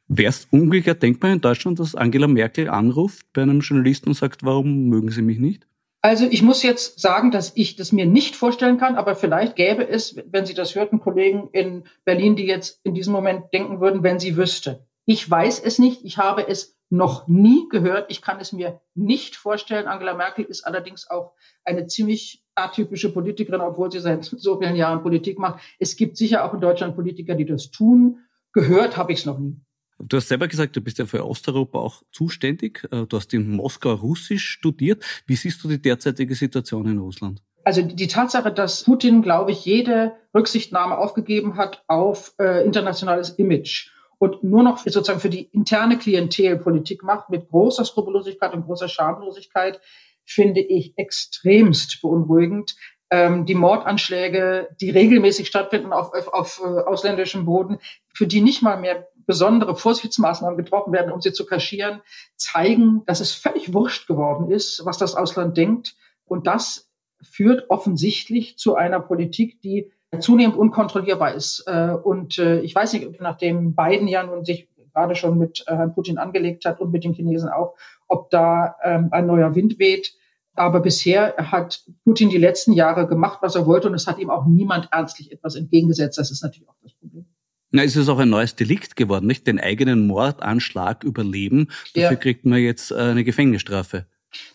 [0.09, 4.43] Wäre es umgekehrt denkbar in Deutschland, dass Angela Merkel anruft bei einem Journalisten und sagt,
[4.45, 5.67] warum mögen Sie mich nicht?
[6.05, 9.89] Also ich muss jetzt sagen, dass ich das mir nicht vorstellen kann, aber vielleicht gäbe
[9.89, 14.03] es, wenn Sie das hörten, Kollegen in Berlin, die jetzt in diesem Moment denken würden,
[14.03, 14.85] wenn sie wüsste.
[15.07, 19.37] Ich weiß es nicht, ich habe es noch nie gehört, ich kann es mir nicht
[19.37, 19.87] vorstellen.
[19.87, 21.35] Angela Merkel ist allerdings auch
[21.65, 25.63] eine ziemlich atypische Politikerin, obwohl sie seit so vielen Jahren Politik macht.
[25.79, 28.19] Es gibt sicher auch in Deutschland Politiker, die das tun.
[28.53, 29.57] Gehört habe ich es noch nie.
[30.05, 32.87] Du hast selber gesagt, du bist ja für Osteuropa auch zuständig.
[32.91, 35.05] Äh, du hast in Moskau Russisch studiert.
[35.27, 37.43] Wie siehst du die derzeitige Situation in Russland?
[37.65, 43.91] Also die Tatsache, dass Putin, glaube ich, jede Rücksichtnahme aufgegeben hat auf äh, internationales Image
[44.19, 48.89] und nur noch sozusagen für die interne Klientel Politik macht mit großer Skrupellosigkeit und großer
[48.89, 49.81] Schamlosigkeit,
[50.25, 52.75] finde ich extremst beunruhigend.
[53.11, 57.79] Ähm, die Mordanschläge, die regelmäßig stattfinden auf, auf, auf äh, ausländischem Boden,
[58.15, 62.01] für die nicht mal mehr besondere Vorsichtsmaßnahmen getroffen werden, um sie zu kaschieren,
[62.37, 65.95] zeigen, dass es völlig wurscht geworden ist, was das Ausland denkt.
[66.25, 66.91] Und das
[67.23, 71.65] führt offensichtlich zu einer Politik, die zunehmend unkontrollierbar ist.
[71.67, 75.75] Äh, und äh, ich weiß nicht, nachdem Biden ja nun sich gerade schon mit äh,
[75.75, 77.75] Herrn Putin angelegt hat und mit den Chinesen auch,
[78.09, 80.15] ob da ähm, ein neuer Wind weht.
[80.55, 84.29] Aber bisher hat Putin die letzten Jahre gemacht, was er wollte, und es hat ihm
[84.29, 86.19] auch niemand ernstlich etwas entgegengesetzt.
[86.19, 87.25] Das ist natürlich auch das Problem.
[87.73, 89.47] Na, ist es auch ein neues Delikt geworden, nicht?
[89.47, 91.69] Den eigenen Mordanschlag überleben.
[91.95, 92.17] Dafür ja.
[92.17, 94.07] kriegt man jetzt äh, eine Gefängnisstrafe.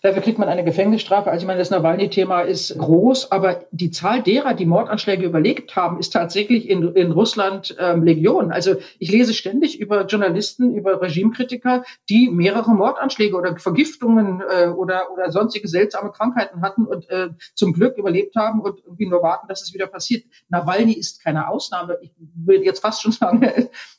[0.02, 1.30] Dafür kriegt man eine Gefängnisstrafe.
[1.30, 6.00] Also ich meine, das Nawalny-Thema ist groß, aber die Zahl derer, die Mordanschläge überlebt haben,
[6.00, 8.52] ist tatsächlich in, in Russland ähm, Legion.
[8.52, 15.12] Also ich lese ständig über Journalisten, über Regimekritiker, die mehrere Mordanschläge oder Vergiftungen äh, oder,
[15.14, 19.48] oder sonstige seltsame Krankheiten hatten und äh, zum Glück überlebt haben und irgendwie nur warten,
[19.48, 20.26] dass es wieder passiert.
[20.50, 21.98] Nawalny ist keine Ausnahme.
[22.02, 23.42] Ich will jetzt fast schon sagen,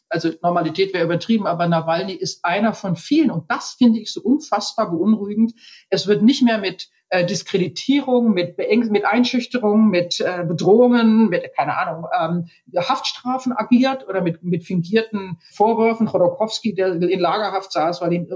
[0.09, 3.31] also Normalität wäre übertrieben, aber Nawalny ist einer von vielen.
[3.31, 5.55] Und das finde ich so unfassbar beunruhigend.
[5.91, 11.77] Es wird nicht mehr mit äh, Diskreditierung, mit, mit Einschüchterung, mit äh, Bedrohungen, mit, keine
[11.77, 16.07] Ahnung, ähm, Haftstrafen agiert oder mit, mit fingierten Vorwürfen.
[16.07, 18.27] Chodorkowski, der in Lagerhaft saß, weil ihm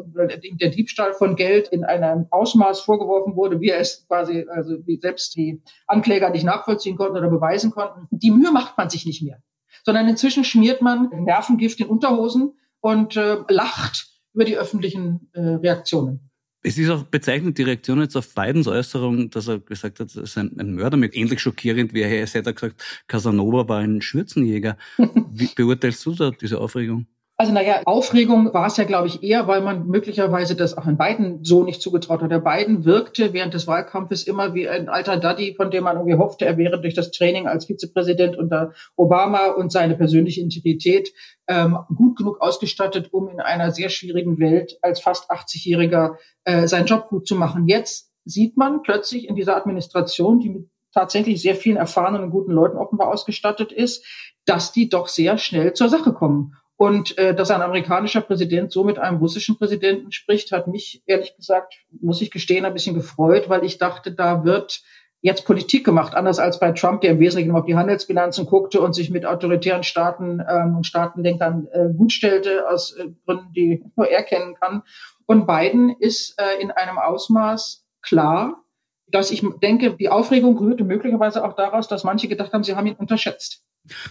[0.58, 4.98] der Diebstahl von Geld in einem Ausmaß vorgeworfen wurde, wie er es quasi, also wie
[4.98, 8.08] selbst die Ankläger nicht nachvollziehen konnten oder beweisen konnten.
[8.11, 9.42] Die Mühe macht man sich nicht mehr
[9.85, 16.30] sondern inzwischen schmiert man Nervengift in Unterhosen und äh, lacht über die öffentlichen äh, Reaktionen.
[16.64, 20.16] Es ist auch bezeichnend, die Reaktion jetzt auf Bidens Äußerung, dass er gesagt hat, das
[20.16, 24.00] ist ein, ein Mörder, mit ähnlich schockierend wie er hätte er gesagt, Casanova war ein
[24.00, 24.76] Schürzenjäger.
[24.96, 27.06] Wie beurteilst du da diese Aufregung?
[27.42, 30.96] Also naja, Aufregung war es ja, glaube ich, eher, weil man möglicherweise das auch in
[30.96, 32.31] Biden so nicht zugetraut hat.
[32.31, 36.18] Der Biden wirkte während des Wahlkampfes immer wie ein alter Daddy, von dem man irgendwie
[36.18, 41.12] hoffte, er wäre durch das Training als Vizepräsident unter Obama und seine persönliche Integrität
[41.48, 46.12] ähm, gut genug ausgestattet, um in einer sehr schwierigen Welt als fast 80-Jähriger
[46.44, 47.66] äh, seinen Job gut zu machen.
[47.66, 52.52] Jetzt sieht man plötzlich in dieser Administration, die mit tatsächlich sehr vielen erfahrenen und guten
[52.52, 54.07] Leuten offenbar ausgestattet ist,
[54.44, 56.55] dass die doch sehr schnell zur Sache kommen.
[56.82, 61.36] Und äh, dass ein amerikanischer Präsident so mit einem russischen Präsidenten spricht, hat mich ehrlich
[61.36, 64.82] gesagt, muss ich gestehen, ein bisschen gefreut, weil ich dachte, da wird
[65.20, 68.96] jetzt Politik gemacht, anders als bei Trump, der im Wesentlichen auf die Handelsbilanzen guckte und
[68.96, 74.24] sich mit autoritären Staaten ähm, und Staatenlenkern äh, gutstellte, aus äh, Gründen, die nur er
[74.24, 74.82] kennen kann.
[75.26, 78.60] Und Biden ist äh, in einem Ausmaß klar,
[79.06, 82.88] dass ich denke, die Aufregung rührte möglicherweise auch daraus, dass manche gedacht haben, sie haben
[82.88, 83.62] ihn unterschätzt.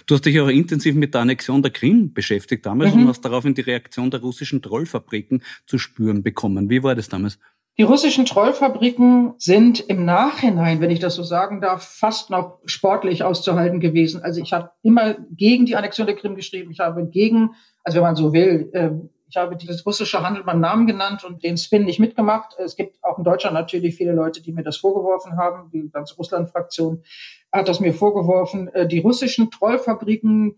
[0.06, 3.04] Du hast dich auch intensiv mit der Annexion der Krim beschäftigt damals mhm.
[3.04, 6.70] und hast daraufhin die Reaktion der russischen Trollfabriken zu spüren bekommen.
[6.70, 7.40] Wie war das damals?
[7.78, 13.24] Die russischen Trollfabriken sind im Nachhinein, wenn ich das so sagen darf, fast noch sportlich
[13.24, 14.22] auszuhalten gewesen.
[14.22, 16.72] Also ich habe immer gegen die Annexion der Krim geschrieben.
[16.72, 17.52] Ich habe gegen,
[17.84, 21.42] also wenn man so will, ähm, ich habe dieses russische Handel beim Namen genannt und
[21.42, 22.54] den Spin nicht mitgemacht.
[22.60, 25.72] Es gibt auch in Deutschland natürlich viele Leute, die mir das vorgeworfen haben.
[25.72, 27.02] Die ganze Russland-Fraktion
[27.52, 28.68] hat das mir vorgeworfen.
[28.70, 30.58] Äh, die russischen Trollfabriken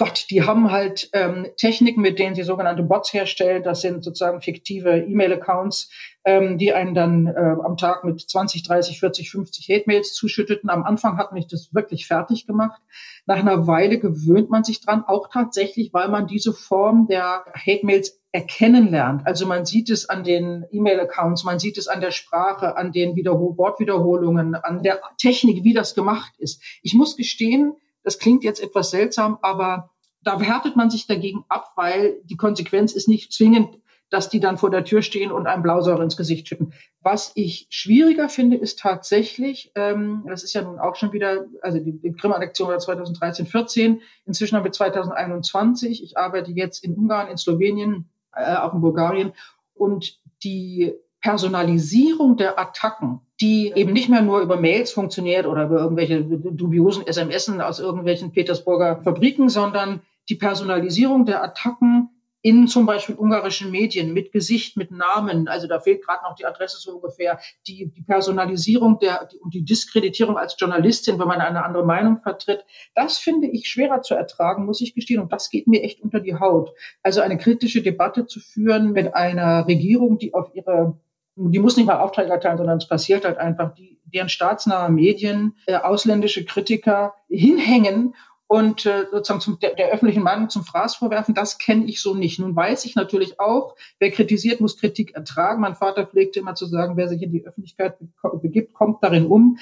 [0.00, 3.62] Gott, die haben halt ähm, Techniken, mit denen sie sogenannte Bots herstellen.
[3.62, 5.90] Das sind sozusagen fiktive E-Mail-Accounts,
[6.24, 10.70] ähm, die einen dann äh, am Tag mit 20, 30, 40, 50 Hate-Mails zuschütteten.
[10.70, 12.80] Am Anfang hat mich das wirklich fertig gemacht.
[13.26, 18.22] Nach einer Weile gewöhnt man sich dran, auch tatsächlich, weil man diese Form der Hate-Mails
[18.32, 19.26] erkennen lernt.
[19.26, 23.16] Also man sieht es an den E-Mail-Accounts, man sieht es an der Sprache, an den
[23.16, 26.62] Wiederhol Wortwiederholungen, an der Technik, wie das gemacht ist.
[26.80, 29.89] Ich muss gestehen, das klingt jetzt etwas seltsam, aber
[30.22, 33.78] da härtet man sich dagegen ab, weil die Konsequenz ist nicht zwingend,
[34.10, 36.72] dass die dann vor der Tür stehen und einem Blausäure ins Gesicht schütten.
[37.00, 41.78] Was ich schwieriger finde, ist tatsächlich, ähm, das ist ja nun auch schon wieder, also
[41.78, 46.02] die, die Krim-Annexion war 2013, 14, inzwischen haben wir 2021.
[46.02, 49.32] Ich arbeite jetzt in Ungarn, in Slowenien, äh, auch in Bulgarien
[49.74, 55.78] und die Personalisierung der Attacken, die eben nicht mehr nur über Mails funktioniert oder über
[55.78, 60.00] irgendwelche dubiosen SMSen aus irgendwelchen Petersburger Fabriken, sondern
[60.30, 62.08] die Personalisierung der Attacken
[62.42, 66.46] in zum Beispiel ungarischen Medien mit Gesicht, mit Namen, also da fehlt gerade noch die
[66.46, 71.40] Adresse so ungefähr, die, die Personalisierung der die, und die Diskreditierung als Journalistin, wenn man
[71.40, 72.64] eine andere Meinung vertritt,
[72.94, 76.20] das finde ich schwerer zu ertragen, muss ich gestehen, und das geht mir echt unter
[76.20, 76.70] die Haut.
[77.02, 80.98] Also eine kritische Debatte zu führen mit einer Regierung, die auf ihre
[81.36, 85.56] die muss nicht mal Aufträge erteilen, sondern es passiert halt einfach, die, deren staatsnahe Medien
[85.66, 88.14] äh, ausländische Kritiker hinhängen
[88.50, 92.14] und äh, sozusagen zum, der, der öffentlichen Meinung zum Fraß vorwerfen, das kenne ich so
[92.14, 92.40] nicht.
[92.40, 95.60] Nun weiß ich natürlich auch, wer kritisiert, muss Kritik ertragen.
[95.60, 97.94] Mein Vater pflegte immer zu sagen, wer sich in die Öffentlichkeit
[98.42, 99.58] begibt, kommt darin um.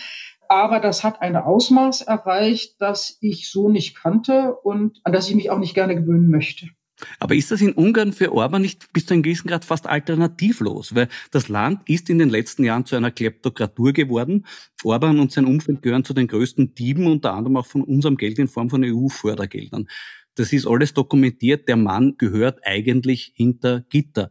[0.48, 5.34] Aber das hat ein Ausmaß erreicht, das ich so nicht kannte und an das ich
[5.34, 6.68] mich auch nicht gerne gewöhnen möchte.
[7.20, 10.94] Aber ist das in Ungarn für Orban nicht bis zu einem gewissen Grad fast alternativlos?
[10.94, 14.46] Weil das Land ist in den letzten Jahren zu einer Kleptokratur geworden.
[14.82, 18.38] Orban und sein Umfeld gehören zu den größten Dieben, unter anderem auch von unserem Geld
[18.38, 19.88] in Form von EU-Fördergeldern.
[20.34, 21.68] Das ist alles dokumentiert.
[21.68, 24.30] Der Mann gehört eigentlich hinter Gitter.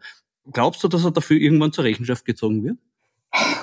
[0.51, 2.77] Glaubst du, dass er dafür irgendwann zur Rechenschaft gezogen wird?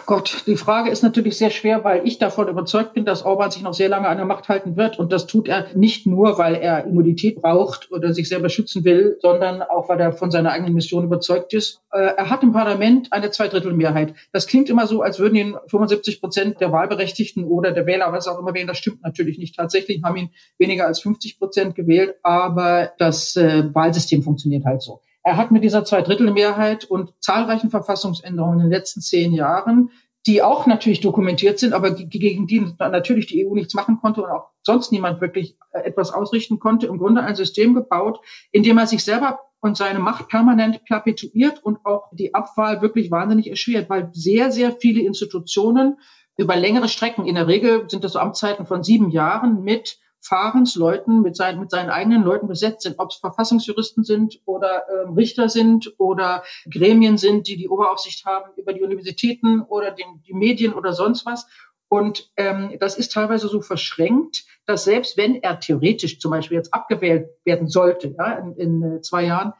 [0.06, 3.62] Gott, die Frage ist natürlich sehr schwer, weil ich davon überzeugt bin, dass Orban sich
[3.62, 4.98] noch sehr lange an der Macht halten wird.
[4.98, 9.18] Und das tut er nicht nur, weil er Immunität braucht oder sich selber schützen will,
[9.20, 11.80] sondern auch, weil er von seiner eigenen Mission überzeugt ist.
[11.90, 14.14] Äh, er hat im Parlament eine Zweidrittelmehrheit.
[14.32, 18.28] Das klingt immer so, als würden ihn 75 Prozent der Wahlberechtigten oder der Wähler, was
[18.28, 18.66] auch immer wählen.
[18.66, 19.56] Das stimmt natürlich nicht.
[19.56, 25.00] Tatsächlich haben ihn weniger als 50 Prozent gewählt, aber das äh, Wahlsystem funktioniert halt so.
[25.24, 29.90] Er hat mit dieser Zweidrittelmehrheit und zahlreichen Verfassungsänderungen in den letzten zehn Jahren,
[30.26, 34.30] die auch natürlich dokumentiert sind, aber gegen die natürlich die EU nichts machen konnte und
[34.30, 38.20] auch sonst niemand wirklich äh, etwas ausrichten konnte, im Grunde ein System gebaut,
[38.52, 43.10] in dem er sich selber und seine Macht permanent perpetuiert und auch die Abwahl wirklich
[43.10, 45.98] wahnsinnig erschwert, weil sehr, sehr viele Institutionen
[46.36, 51.20] über längere Strecken, in der Regel sind das so Amtszeiten von sieben Jahren, mit Fahrensleuten
[51.22, 55.48] mit seinen, mit seinen eigenen Leuten besetzt sind, ob es Verfassungsjuristen sind oder ähm, Richter
[55.48, 60.72] sind oder Gremien sind, die die Oberaufsicht haben über die Universitäten oder den, die Medien
[60.72, 61.46] oder sonst was.
[61.88, 66.72] Und ähm, das ist teilweise so verschränkt, dass selbst wenn er theoretisch zum Beispiel jetzt
[66.72, 69.52] abgewählt werden sollte, ja, in, in äh, zwei Jahren,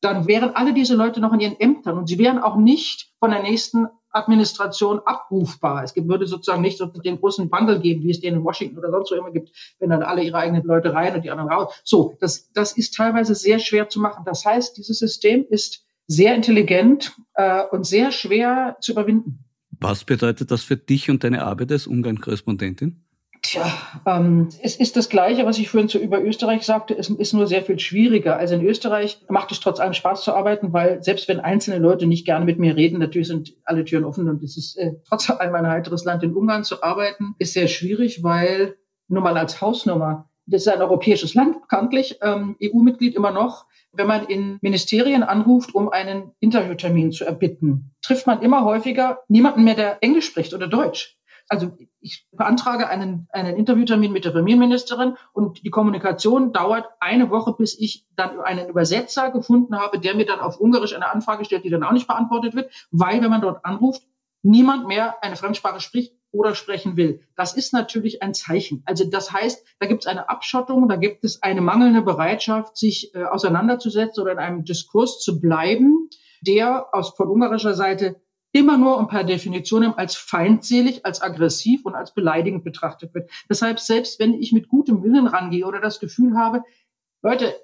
[0.00, 3.30] dann wären alle diese Leute noch in ihren Ämtern und sie wären auch nicht von
[3.30, 5.84] der nächsten Administration abrufbar.
[5.84, 8.90] Es würde sozusagen nicht so den großen Bundle geben, wie es den in Washington oder
[8.90, 11.80] sonst wo immer gibt, wenn dann alle ihre eigenen Leute rein und die anderen raus.
[11.84, 14.24] So, das, das ist teilweise sehr schwer zu machen.
[14.24, 19.44] Das heißt, dieses System ist sehr intelligent äh, und sehr schwer zu überwinden.
[19.78, 23.04] Was bedeutet das für dich und deine Arbeit als Ungarn-Korrespondentin?
[23.42, 23.64] Tja,
[24.06, 26.96] ähm, es ist das Gleiche, was ich vorhin zu über Österreich sagte.
[26.96, 28.36] Es ist nur sehr viel schwieriger.
[28.36, 32.06] Also in Österreich macht es trotz allem Spaß zu arbeiten, weil selbst wenn einzelne Leute
[32.06, 35.30] nicht gerne mit mir reden, natürlich sind alle Türen offen und es ist äh, trotz
[35.30, 36.22] allem ein heiteres Land.
[36.22, 38.76] In Ungarn zu arbeiten ist sehr schwierig, weil
[39.08, 43.64] nur mal als Hausnummer, das ist ein europäisches Land, bekanntlich, ähm, EU-Mitglied immer noch.
[43.92, 49.64] Wenn man in Ministerien anruft, um einen Interviewtermin zu erbitten, trifft man immer häufiger niemanden
[49.64, 51.16] mehr, der Englisch spricht oder Deutsch
[51.50, 57.54] also ich beantrage einen, einen Interviewtermin mit der Premierministerin und die Kommunikation dauert eine Woche,
[57.58, 61.64] bis ich dann einen Übersetzer gefunden habe, der mir dann auf Ungarisch eine Anfrage stellt,
[61.64, 64.02] die dann auch nicht beantwortet wird, weil wenn man dort anruft,
[64.42, 67.20] niemand mehr eine Fremdsprache spricht oder sprechen will.
[67.34, 68.84] Das ist natürlich ein Zeichen.
[68.86, 73.12] Also das heißt, da gibt es eine Abschottung, da gibt es eine mangelnde Bereitschaft, sich
[73.14, 76.08] äh, auseinanderzusetzen oder in einem Diskurs zu bleiben,
[76.42, 78.20] der aus von ungarischer Seite
[78.52, 83.30] immer nur und per Definition als feindselig, als aggressiv und als beleidigend betrachtet wird.
[83.48, 86.62] Deshalb, selbst wenn ich mit gutem Willen rangehe oder das Gefühl habe,
[87.22, 87.54] Leute,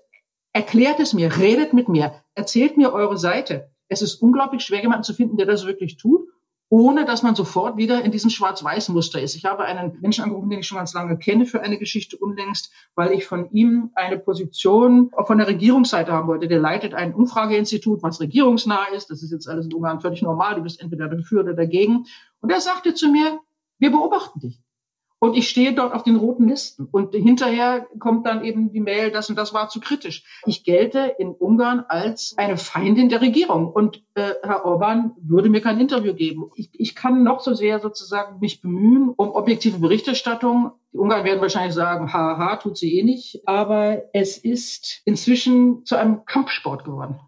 [0.52, 3.70] erklärt es mir, redet mit mir, erzählt mir eure Seite.
[3.88, 6.28] Es ist unglaublich schwer, jemanden zu finden, der das wirklich tut
[6.68, 9.36] ohne dass man sofort wieder in diesem Schwarz-Weiß-Muster ist.
[9.36, 12.72] Ich habe einen Menschen angerufen, den ich schon ganz lange kenne, für eine Geschichte unlängst,
[12.94, 16.48] weil ich von ihm eine Position auch von der Regierungsseite haben wollte.
[16.48, 19.10] Der leitet ein Umfrageinstitut, was regierungsnah ist.
[19.10, 20.56] Das ist jetzt alles in Ungarn völlig normal.
[20.56, 22.06] Du bist entweder dafür oder dagegen.
[22.40, 23.38] Und er sagte zu mir,
[23.78, 24.60] wir beobachten dich.
[25.18, 26.88] Und ich stehe dort auf den roten Listen.
[26.90, 30.24] Und hinterher kommt dann eben die Mail, das und das war zu kritisch.
[30.44, 33.72] Ich gelte in Ungarn als eine Feindin der Regierung.
[33.72, 36.50] Und äh, Herr Orban würde mir kein Interview geben.
[36.54, 40.72] Ich, ich kann noch so sehr sozusagen mich bemühen um objektive Berichterstattung.
[40.92, 43.40] Die Ungarn werden wahrscheinlich sagen, haha, tut sie eh nicht.
[43.46, 47.18] Aber es ist inzwischen zu einem Kampfsport geworden.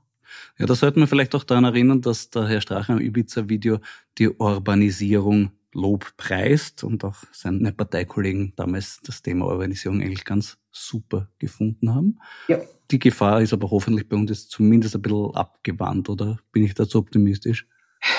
[0.58, 3.78] Ja, da sollten wir vielleicht auch daran erinnern, dass der Herr Strache im Ibiza-Video
[4.18, 11.28] die Urbanisierung Lob preist und auch seine Parteikollegen damals das Thema Organisierung eigentlich ganz super
[11.38, 12.18] gefunden haben.
[12.48, 12.58] Ja.
[12.90, 16.74] Die Gefahr ist aber hoffentlich bei uns jetzt zumindest ein bisschen abgewandt, oder bin ich
[16.74, 17.66] dazu optimistisch?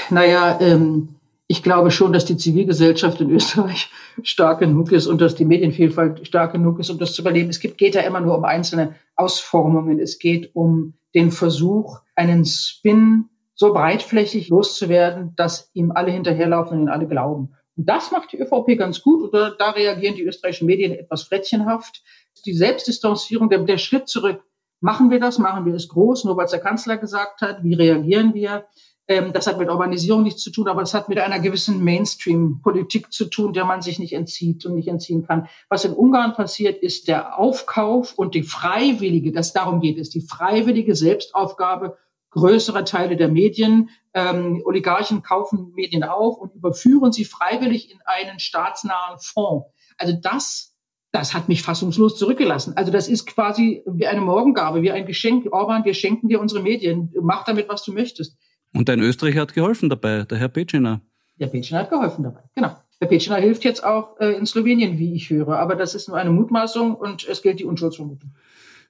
[0.09, 1.15] Naja, ähm,
[1.47, 3.89] ich glaube schon, dass die Zivilgesellschaft in Österreich
[4.21, 7.49] stark genug ist und dass die Medienvielfalt stark genug ist, um das zu überleben.
[7.49, 9.99] Es geht, geht ja immer nur um einzelne Ausformungen.
[9.99, 13.29] Es geht um den Versuch, einen Spin
[13.59, 17.55] so breitflächig loszuwerden, dass ihm alle hinterherlaufen und ihn alle glauben.
[17.75, 22.01] Und das macht die ÖVP ganz gut oder da reagieren die österreichischen Medien etwas frettchenhaft.
[22.45, 24.41] Die Selbstdistanzierung, der, der Schritt zurück.
[24.79, 25.39] Machen wir das?
[25.39, 26.23] Machen wir es groß?
[26.23, 27.61] Nur weil es der Kanzler gesagt hat?
[27.61, 28.63] Wie reagieren wir?
[29.09, 33.11] Ähm, das hat mit Urbanisierung nichts zu tun, aber es hat mit einer gewissen Mainstream-Politik
[33.11, 35.49] zu tun, der man sich nicht entzieht und nicht entziehen kann.
[35.67, 40.21] Was in Ungarn passiert, ist der Aufkauf und die freiwillige, das darum geht es, die
[40.21, 41.97] freiwillige Selbstaufgabe
[42.31, 43.89] größere Teile der Medien.
[44.13, 49.67] Ähm, Oligarchen kaufen Medien auf und überführen sie freiwillig in einen staatsnahen Fonds.
[49.97, 50.75] Also das,
[51.11, 52.75] das hat mich fassungslos zurückgelassen.
[52.75, 55.51] Also das ist quasi wie eine Morgengabe, wie ein Geschenk.
[55.51, 57.13] Orban, wir schenken dir unsere Medien.
[57.21, 58.37] Mach damit, was du möchtest.
[58.73, 61.01] Und dein Österreicher hat geholfen dabei, der Herr Petschiner.
[61.39, 62.75] Der Petschiner hat geholfen dabei, genau.
[63.01, 65.57] Der Petschiner hilft jetzt auch äh, in Slowenien, wie ich höre.
[65.57, 68.31] Aber das ist nur eine Mutmaßung und es gilt die Unschuldsvermutung.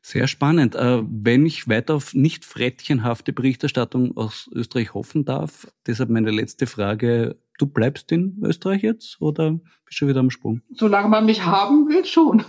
[0.02, 0.76] Sehr spannend.
[0.76, 6.68] Äh, wenn ich weiter auf nicht frettchenhafte Berichterstattung aus Österreich hoffen darf, deshalb meine letzte
[6.68, 7.38] Frage.
[7.58, 10.62] du bleibst in Österreich jetzt oder bist du wieder am Sprung?
[10.72, 12.44] Solange man mich haben will, schon.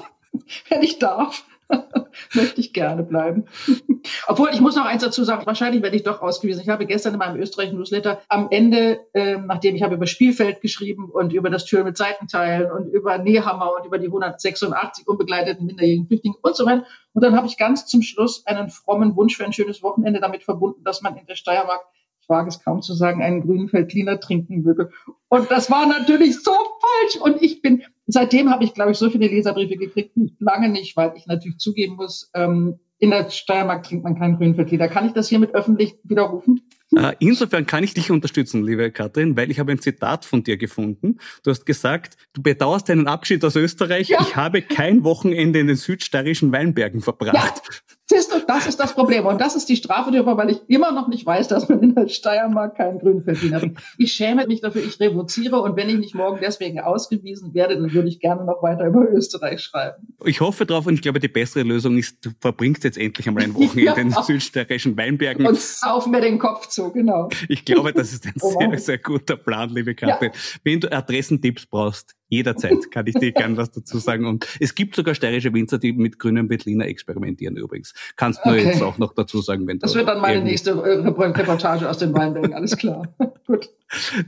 [0.68, 1.44] Wenn ich darf.
[2.34, 3.44] möchte ich gerne bleiben.
[4.26, 6.62] Obwohl, ich muss noch eins dazu sagen, wahrscheinlich werde ich doch ausgewiesen.
[6.62, 11.10] Ich habe gestern in meinem Österreich-Newsletter am Ende, ähm, nachdem ich habe über Spielfeld geschrieben
[11.10, 16.06] und über das Türen mit Seitenteilen und über Nehammer und über die 186 unbegleiteten minderjährigen
[16.06, 16.84] Flüchtlinge und so weiter.
[17.12, 20.44] Und dann habe ich ganz zum Schluss einen frommen Wunsch für ein schönes Wochenende damit
[20.44, 21.82] verbunden, dass man in der Steiermark
[22.26, 24.90] ich wage es kaum zu sagen, einen grünen Feldliner trinken würde.
[25.28, 27.20] Und das war natürlich so falsch.
[27.20, 31.12] Und ich bin, seitdem habe ich, glaube ich, so viele Leserbriefe gekriegt, lange nicht, weil
[31.16, 34.88] ich natürlich zugeben muss, ähm, in der Steiermark trinkt man keinen grünen Feldliner.
[34.88, 36.62] Kann ich das hiermit öffentlich widerrufen?
[36.96, 40.56] Äh, insofern kann ich dich unterstützen, liebe Katrin, weil ich habe ein Zitat von dir
[40.56, 41.18] gefunden.
[41.42, 44.08] Du hast gesagt, du bedauerst deinen Abschied aus Österreich.
[44.08, 44.20] Ja.
[44.22, 47.62] Ich habe kein Wochenende in den südsteirischen Weinbergen verbracht.
[47.64, 47.95] Ja.
[48.08, 49.26] Siehst du, das ist das Problem.
[49.26, 51.94] Und das ist die Strafe darüber, weil ich immer noch nicht weiß, dass man in
[51.96, 53.70] der Steiermark keinen grünen Feldliner hat.
[53.98, 55.60] Ich schäme mich dafür, ich revoziere.
[55.60, 59.10] Und wenn ich nicht morgen deswegen ausgewiesen werde, dann würde ich gerne noch weiter über
[59.10, 60.14] Österreich schreiben.
[60.24, 63.42] Ich hoffe drauf und ich glaube, die bessere Lösung ist, du verbringst jetzt endlich einmal
[63.42, 63.94] ein Wochenende ja.
[63.94, 65.44] in den südsteirischen Weinbergen.
[65.44, 67.28] Und sauf mir den Kopf zu, genau.
[67.48, 70.30] Ich glaube, das ist ein oh, sehr, sehr guter Plan, liebe Katrin.
[70.32, 70.40] Ja.
[70.62, 74.26] Wenn du Adressentipps brauchst, Jederzeit kann ich dir gern was dazu sagen.
[74.26, 77.94] Und es gibt sogar steirische Winzer, die mit grünem Veltliner experimentieren übrigens.
[78.16, 78.64] Kannst du okay.
[78.64, 79.98] jetzt auch noch dazu sagen, wenn das du.
[79.98, 83.14] Das wird dann meine nächste äh, Reportage aus den Weinbergen, alles klar.
[83.46, 83.68] Gut.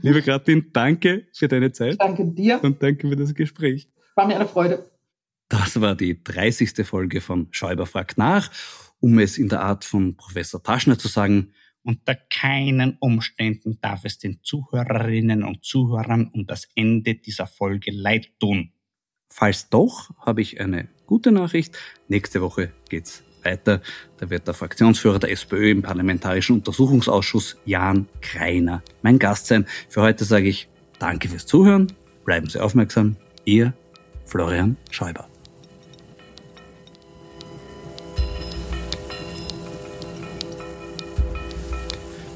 [0.01, 1.97] Liebe Gratin, danke für deine Zeit.
[1.99, 2.59] Danke dir.
[2.63, 3.89] Und danke für das Gespräch.
[4.15, 4.89] War mir eine Freude.
[5.49, 6.85] Das war die 30.
[6.85, 8.51] Folge von Schäuber fragt nach.
[9.01, 11.53] Um es in der Art von Professor Taschner zu sagen,
[11.83, 18.31] unter keinen Umständen darf es den Zuhörerinnen und Zuhörern um das Ende dieser Folge leid
[18.39, 18.71] tun.
[19.31, 21.77] Falls doch, habe ich eine gute Nachricht.
[22.07, 23.81] Nächste Woche geht's weiter.
[24.17, 29.65] Da wird der Fraktionsführer der SPÖ im Parlamentarischen Untersuchungsausschuss Jan Kreiner mein Gast sein.
[29.87, 30.67] Für heute sage ich
[30.99, 31.87] Danke fürs Zuhören.
[32.25, 33.15] Bleiben Sie aufmerksam.
[33.45, 33.73] Ihr
[34.25, 35.28] Florian Schäuber.